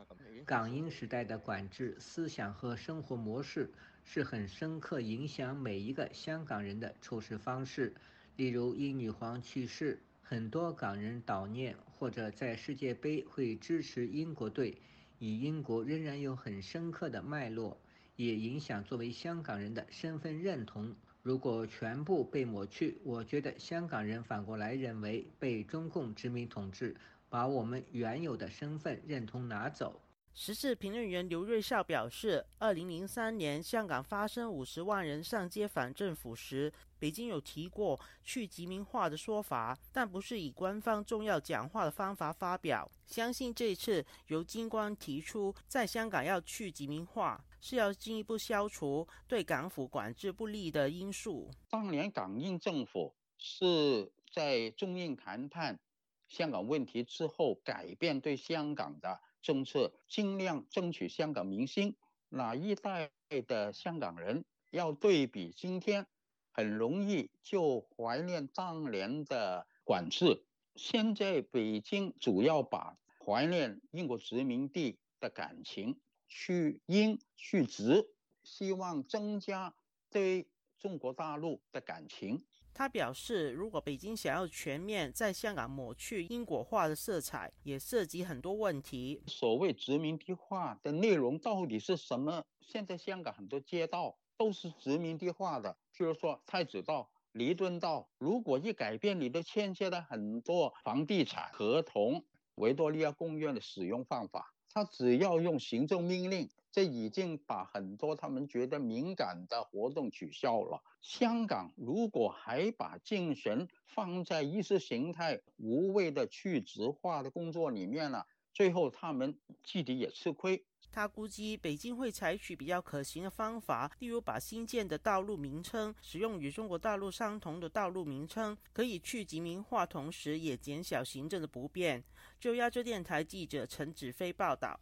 [0.44, 3.72] 港英時代的管制思想和生活模式
[4.04, 7.92] 是很深刻影响每一个香港人的处事方式。
[8.36, 14.76] 例如，英女皇去世，很多港人悼念或者在世界杯会支持英國隊。
[15.20, 17.78] 與英国仍然有很深刻的脉络，
[18.16, 20.94] 也影响作为香港人的身份认同。
[21.22, 26.94] 如果全部被抹去，我觉得香港人反过来认为被中共殖民统治，
[27.30, 30.00] 把我们原有的身份认同拿走。
[30.36, 42.90] 時事評論員劉銳紹表示，二零零三年香港发生五十万人上街反政府时，北京有提过去殖民化的说法，但不是以官方重要讲话的方法发表。
[43.06, 51.48] 相信这次由京官提出在香港要去殖民化，是要进一步消除对港府管制不利的因素。
[51.70, 55.78] 当年港英政府是在中英谈判
[56.26, 59.20] 香港问题之后改变对香港的。
[59.44, 61.94] 政策尽量争取香港民心，
[62.30, 63.10] 哪一代
[63.46, 66.06] 的香港人要对比今天，
[66.50, 70.46] 很容易就怀念当年的管制。
[70.76, 78.08] 现在北京主要把怀念英国殖民地的感情去英去殖，
[78.42, 79.74] 希望增加
[80.10, 82.46] 对中国大陆的感情。
[82.74, 89.22] 他表示，如果北京想要全面在香港抹去英国化的色彩，也涉及很多问题。
[89.28, 92.44] 所谓殖民地化的内容到底是什么？
[92.60, 98.08] 现在香港很多街道都是殖民地化的，譬如说太子道、弥敦道。
[98.18, 102.24] 如果一改变，你都牽涉了很多房地产合同。
[102.56, 106.48] 维多利亚公园的使用方法，他只要用行政命令。
[106.74, 110.82] 這已經把很多他們覺得敏感的活動取消了。
[111.00, 120.64] 香港如果還把精神放在意識形態無謂的去殖化的工作裏面了，最後他們自己也吃虧。
[120.90, 132.02] 他估計北京會採取比較可行的方法，例如把新建的道路名稱使用與中國大陸相同的道路名稱，可以去殖民化，同時也減少行政的不便。
[132.40, 134.80] 就亞洲電台記者陳子飛報道。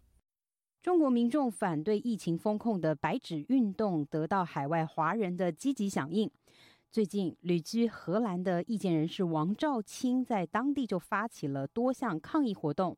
[0.83, 6.29] 中国民众反对疫情封控的白纸运动得到海外华人的积极响应。
[6.91, 12.97] 最近旅居荷兰的意见人士王兆清在当地就发起了多项抗议活动，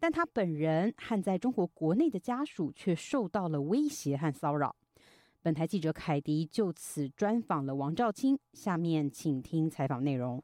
[0.00, 4.74] 但他本人和在中国国内的家属却受到了威胁和骚扰。
[5.40, 10.42] 本台记者凯迪就此专访了王兆清，下面请听采访内容。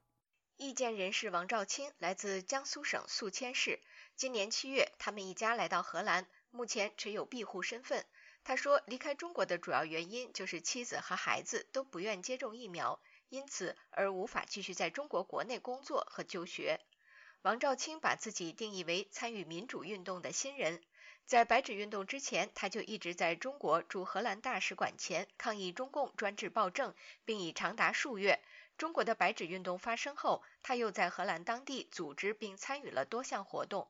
[0.56, 3.80] 意见人士王兆清来自江苏省宿迁市，
[4.14, 6.24] 今年七月，他们一家来到荷兰。
[6.56, 8.06] 目前持有庇护身份。
[8.42, 12.98] 他说，离开中国的主要原因就是妻子和孩子都不愿接种疫苗，
[13.28, 16.80] 因此而无法继续在中国国内工作和就学。
[17.42, 20.80] 王兆清把自己定义为参与民主运动的新人，
[21.26, 26.94] 在白纸运动之前，他就一直在中国驻荷兰大使馆前抗议中共专制暴政，
[27.24, 28.40] 并已长达数月。
[28.78, 33.88] 中国的白纸运动发生后，他又在荷兰当地组织并参与了多项活动。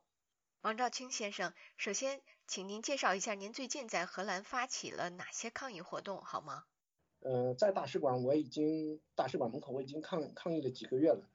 [0.63, 2.23] 王兆清先生，首先。
[2.47, 6.65] 请您介绍一下，您最近在荷兰发起了哪些抗议活动，好吗？
[7.21, 11.29] 呃，在大使馆，我已经大使馆门口我已经抗抗议了几个月了。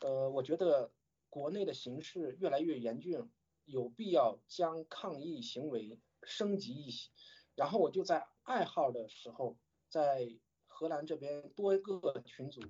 [0.00, 0.90] 呃，我觉得
[1.28, 3.30] 国内的形势越来越严峻，
[3.66, 7.10] 有必要将抗议行为升级一些。
[7.54, 9.58] 然后我就在二号的时候，
[9.90, 10.34] 在
[10.66, 12.62] 荷兰这边多一個群组，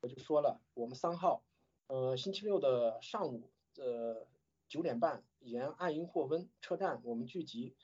[0.00, 1.42] 我就说了，我们三号，
[1.86, 4.26] 呃，星期六的上午，呃。
[4.68, 7.74] 九点半，沿爱因霍温车站我们聚集，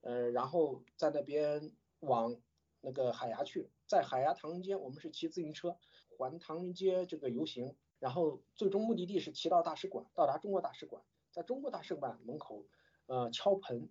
[0.00, 2.36] 呃，然后在那边往
[2.80, 5.78] 那个海牙去，在海牙唐人街，我们是骑自行车
[6.16, 12.66] 环唐人街这个游行，然后最终目的地是骑到大使馆，到达中国大使馆，在中国大使馆门口，
[13.06, 13.88] 呃，敲盆，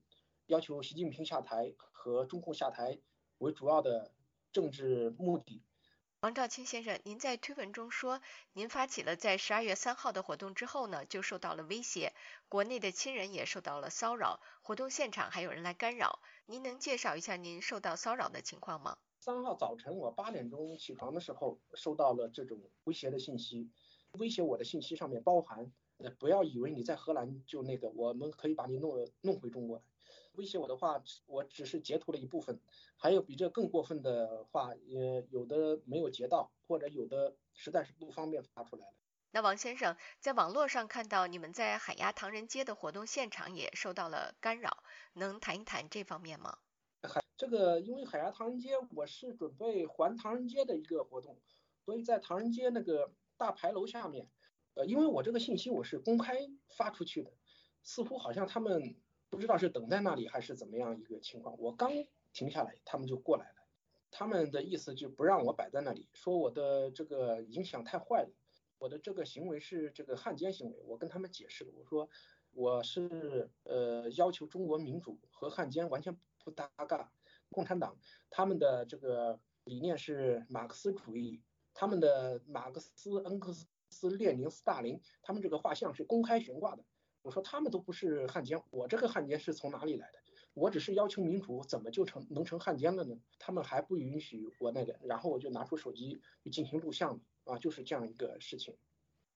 [0.47, 2.99] 要求习近平下台和中共下台
[3.39, 4.13] 为主要的
[4.51, 5.63] 政治目的。
[6.23, 8.21] 王兆清先生，您在推文中说，
[8.53, 12.13] 您发起了在十二月三号的活动之后呢，就受到了威胁，
[12.47, 16.21] 国内的亲人也受到了骚扰，活动现场还有人来干扰。
[16.45, 18.97] 您能介绍一下您受到骚扰的情况吗？
[19.19, 23.69] 三号早晨我八点钟起床的时候，收到了这种威胁的信息，
[24.13, 25.73] 威胁我的信息上面包含，
[26.19, 29.83] 不要以为你在荷兰就那个，我们可以把你弄弄回中国来。
[30.35, 32.59] 威胁我的话，我只是截图了一部分，
[32.97, 38.93] 还有比这更过分的话，也有的没有截到，或者有的实在是不方便发出来了。
[39.29, 46.57] 那王先生在网络上看到你们在海牙唐人街的活动现场也受到了干扰，能谈一谈这方面吗？
[47.03, 51.37] 海这个因为海牙唐人街我是准备还唐人街的一个活动，
[51.85, 54.27] 所以在唐人街那个大牌楼下面，
[54.73, 57.31] 呃，因为我这个信息我是公开发出去的，
[57.83, 58.95] 似乎好像他们。
[59.33, 61.89] 不知道是等在那里还是怎么样一个情况，我刚
[62.33, 63.55] 停下来，他们就过来了。
[64.11, 68.29] 他们的意思就不让我摆在那里，说我的这个影响太坏了，
[68.77, 70.83] 我的这个行为是这个汉奸行为。
[70.85, 72.07] 我跟他们解释了，我说
[72.51, 77.11] 我是呃要求中国民主和汉奸完全不搭嘎。
[77.49, 77.97] 共产党
[78.29, 81.41] 他们的这个理念是马克思主义，
[81.73, 83.51] 他们的马克思、恩格
[83.89, 86.83] 斯、列宁、斯大林，他们这个画像是公开悬挂的。
[87.23, 90.19] 我说他们都不是汉奸，我这个汉奸是从哪里来的？
[90.53, 93.15] 我只是要求民主，怎么就成能成汉奸了呢？
[93.39, 96.21] 他们还不允许我那个，然后我就拿出手机
[96.51, 98.75] 进行录像啊，就是这样一个事情。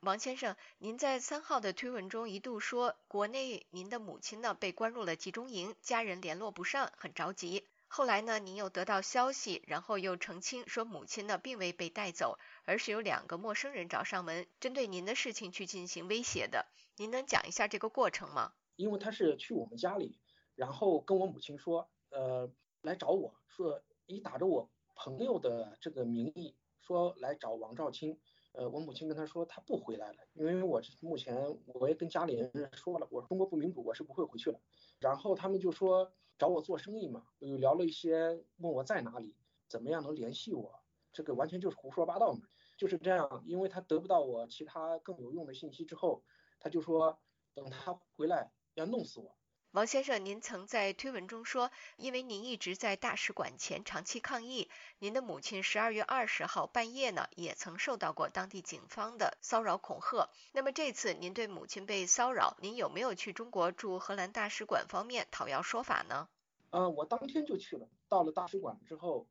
[0.02, 7.64] 王先生，您在三号的推文中一度说，国内您的母亲呢被关入了集中营，家人联络不上，很着急。
[7.88, 16.68] 后来呢，您又得到消息，然后又澄清说母亲呢并未被带走，而是有两个陌生人找上门，针对您的事情去进行威胁的。
[17.00, 18.54] 您能讲一下这个过程吗？
[18.76, 20.18] 因为他是去我们家里，
[20.56, 28.20] 然后跟我母亲说，呃，来找我说，以打着我朋友的这个名义说来找王兆清，
[28.54, 34.60] 呃，我母亲跟他说他不回来了，因为我目前我也跟家里人说了，我中国不民主，我是不会回去了。
[34.98, 39.36] 然后他们就说找我做生意嘛，又聊了一些，问我在哪里，
[39.68, 40.80] 怎么样能联系我，
[41.14, 46.24] 这个完全就是胡说八道嘛，就是这样，因为他得不到我其他更有用的信息之后。
[46.60, 47.20] 他就说，
[47.54, 49.36] 等他回来要弄死我。
[49.72, 60.30] 王先生，您曾在推文中说，因为您一直在大使馆前长期抗议，您的母亲十二月二十号半夜呢，也曾受到过当地警方的骚扰恐吓。
[60.54, 66.28] 那么这次您对母亲被骚扰，您有没有去中国驻荷兰大使馆方面讨要说法呢？
[66.72, 69.28] 呃，我当天就去了，到了大使馆之后，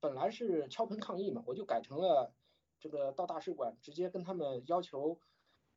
[0.00, 2.32] 本来是敲盆抗议嘛，我就改成了
[2.80, 5.20] 这个到大使馆直接跟他们要求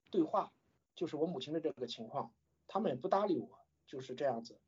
[0.09, 0.51] 对话。
[0.97, 2.33] 就是我母亲的这个情况，
[2.67, 4.59] 他们也不搭理我，就是这样子。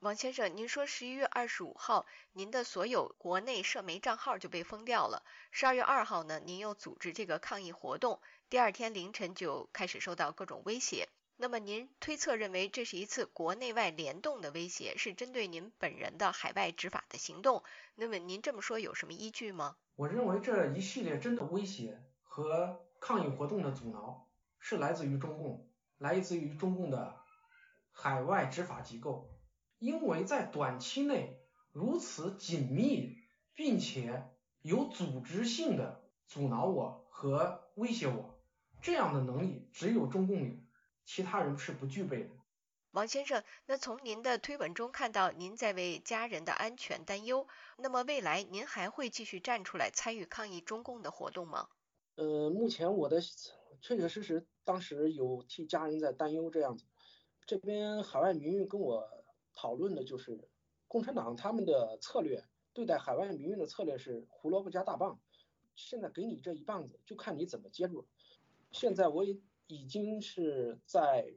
[0.00, 5.22] 王先生，您说十一月二十五号，您的所有国内社媒账号就被封掉了。
[5.52, 8.20] 十二月二号呢，您又组织这个抗议活动，
[8.50, 11.08] 第二天凌晨就开始受到各种威胁。
[11.36, 17.62] 那么您推测认为这是一次国内外联动的威胁，是针对您本人的海外执法的行动？
[17.94, 19.76] 那么您这么说有什么依据吗？
[19.94, 24.28] 我认为这一系列真的威胁和抗议活动的阻挠
[24.58, 25.65] 是来自于中共。
[25.98, 27.16] 来自于中共的
[27.90, 29.30] 海外执法机构，
[29.78, 31.40] 因为在短期内
[31.72, 33.16] 如此紧密
[33.54, 34.30] 并且
[34.60, 38.38] 有组织性的阻挠我和威胁我，
[38.82, 40.54] 这样的能力只有中共有，
[41.04, 42.30] 其他人是不具备的。
[42.90, 51.68] 王先生，那从您的推文中看到您在为家人的安全担忧，那么未来您还会继续站出来参与抗议中共的活动吗？
[52.16, 53.22] 呃，目前我的。
[53.80, 56.84] 确确实实，当时有替家人在担忧这样子。
[57.46, 59.08] 这边海外民运跟我
[59.52, 60.48] 讨论的就是，
[60.88, 65.20] 共产党他们的策略对待海外民运的策略是胡萝卜加大棒。
[65.76, 68.06] 现在给你这一棒子，就看你怎么接住了。
[68.72, 71.34] 现在我也已经是在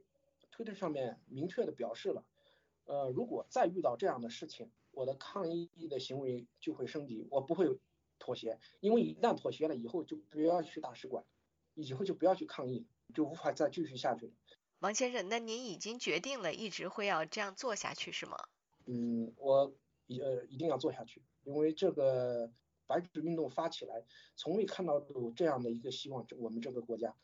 [0.50, 2.24] 推特上面明确的表示了，
[2.86, 7.78] 呃，如果再遇到这样的事情，我的抗议的行为就会升级，我不会
[8.18, 11.24] 妥协，因为一旦妥协了以后就不要去大使馆。
[11.82, 14.32] 以后就不要去抗议，就无法再继续下去了。
[14.80, 18.38] 王先生，那您已经决定了一直会要这样做下去是吗？
[18.86, 19.74] 嗯，我
[20.08, 22.50] 呃一定要做下去，因为这个
[22.86, 24.04] 白纸运动发起来，
[24.36, 26.26] 从未看到有这样的一个希望。
[26.38, 27.14] 我们这个国家，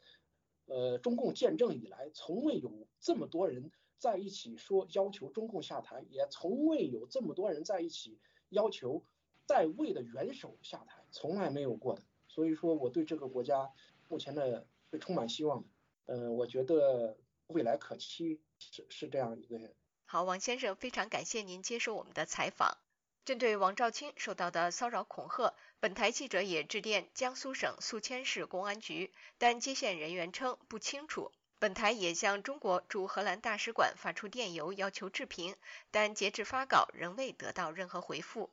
[0.67, 8.19] 呃，中共建政以来，从未有这么多人在一起说要求中共下台，也从未有这么多人在一起
[8.51, 9.03] 要求
[9.47, 12.03] 在位的元首下台，从来没有过的。
[12.29, 13.71] 所以说，我对这个国家。
[14.09, 15.69] 目前呢是充满希望的，
[16.07, 17.17] 嗯，我觉得
[17.49, 19.75] 未来可期是是这样一个。
[20.05, 22.79] 好，王先生，非常感谢您接受我们的采访。
[23.25, 31.33] 针对王兆清受到的骚扰恐吓，本台记者也致电江苏省宿迁市公安局，但接线人员称不清楚。
[31.59, 35.57] 本台也向中国驻荷兰大使馆发出电邮要求置评，
[35.91, 38.51] 但截至发稿仍未得到任何回复。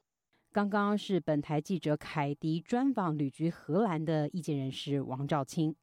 [0.54, 5.76] 刚刚是本台记者凯迪专访旅居荷兰的意见人士王兆清，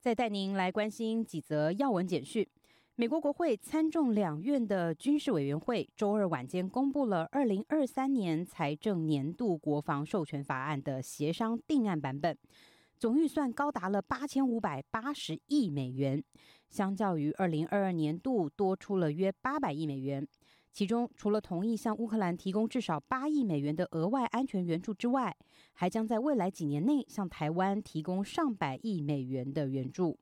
[0.00, 2.48] 再带您来关心几则要闻简讯。
[2.94, 12.34] 美国国会参众两院的军事委员会周二晚间公布了二零二三年财政年度国防授权法案的协商定案版本，
[12.98, 16.24] 总预算高达了八千五百八十亿美元，
[16.70, 20.26] 相较于二零二二年度多出了约八百亿美元。
[20.72, 25.36] 其中，除了同意向乌克兰提供至少八亿美元的额外安全援助之外，
[25.72, 30.18] 还将在未来几年内向台湾提供上百亿美元的援助。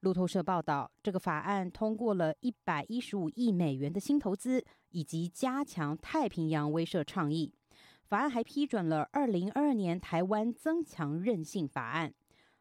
[0.00, 7.52] 路透社报道，这个法案通过了一百一十五亿美元的新投资，以及加强太平洋威慑倡议。
[8.02, 12.12] 法案还批准了二零二二年台湾增强韧性法案，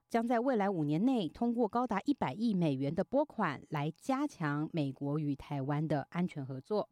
[0.07, 6.88] 将在未来五年内通过高达一百亿美元的拨款，来加强美国与台湾的安全合作。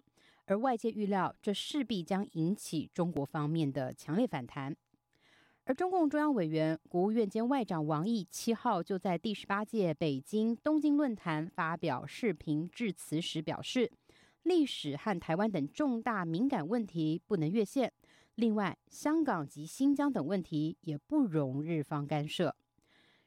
[0.47, 4.75] 而外界预料，这势必将引起中国方面的强烈反弹。
[5.65, 13.91] 而中共中央委员、国务院兼外长王毅七号就在第十八届北京东京论坛发表视频致辞时表示，
[14.43, 17.91] 历史和台湾等重大敏感问题不能越线。
[18.35, 22.55] 另外，香港及新疆等问题也不容日方干涉。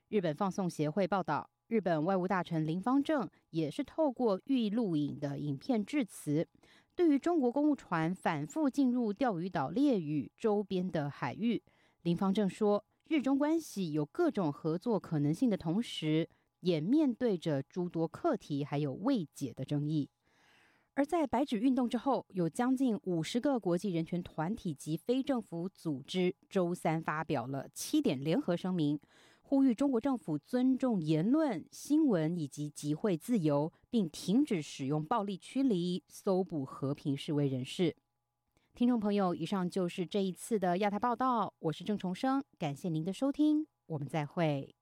[0.08, 6.48] 日本放送协会报道，日本外务大臣林方正也是透过预录影的影片致辞，
[7.00, 11.62] 对于中国公务船反复进入钓鱼岛列屿周边的海域。
[12.02, 16.28] 林方正说，日中关系有各种合作可能性的同时，
[16.60, 20.10] 也面对着诸多课题还有未解的争议。
[20.92, 29.00] 而在白纸运动之后，有将近五十个国际人权团体及非政府组织周三发表了七点联合声明，
[29.50, 37.96] 呼吁中国政府尊重言论、新闻以及集会自由，并停止使用暴力驱离、搜捕和平示威人士。
[38.76, 44.72] 听众朋友，以上就是这一次的亚太报道，我是郑重生，感谢您的收听，我们再会。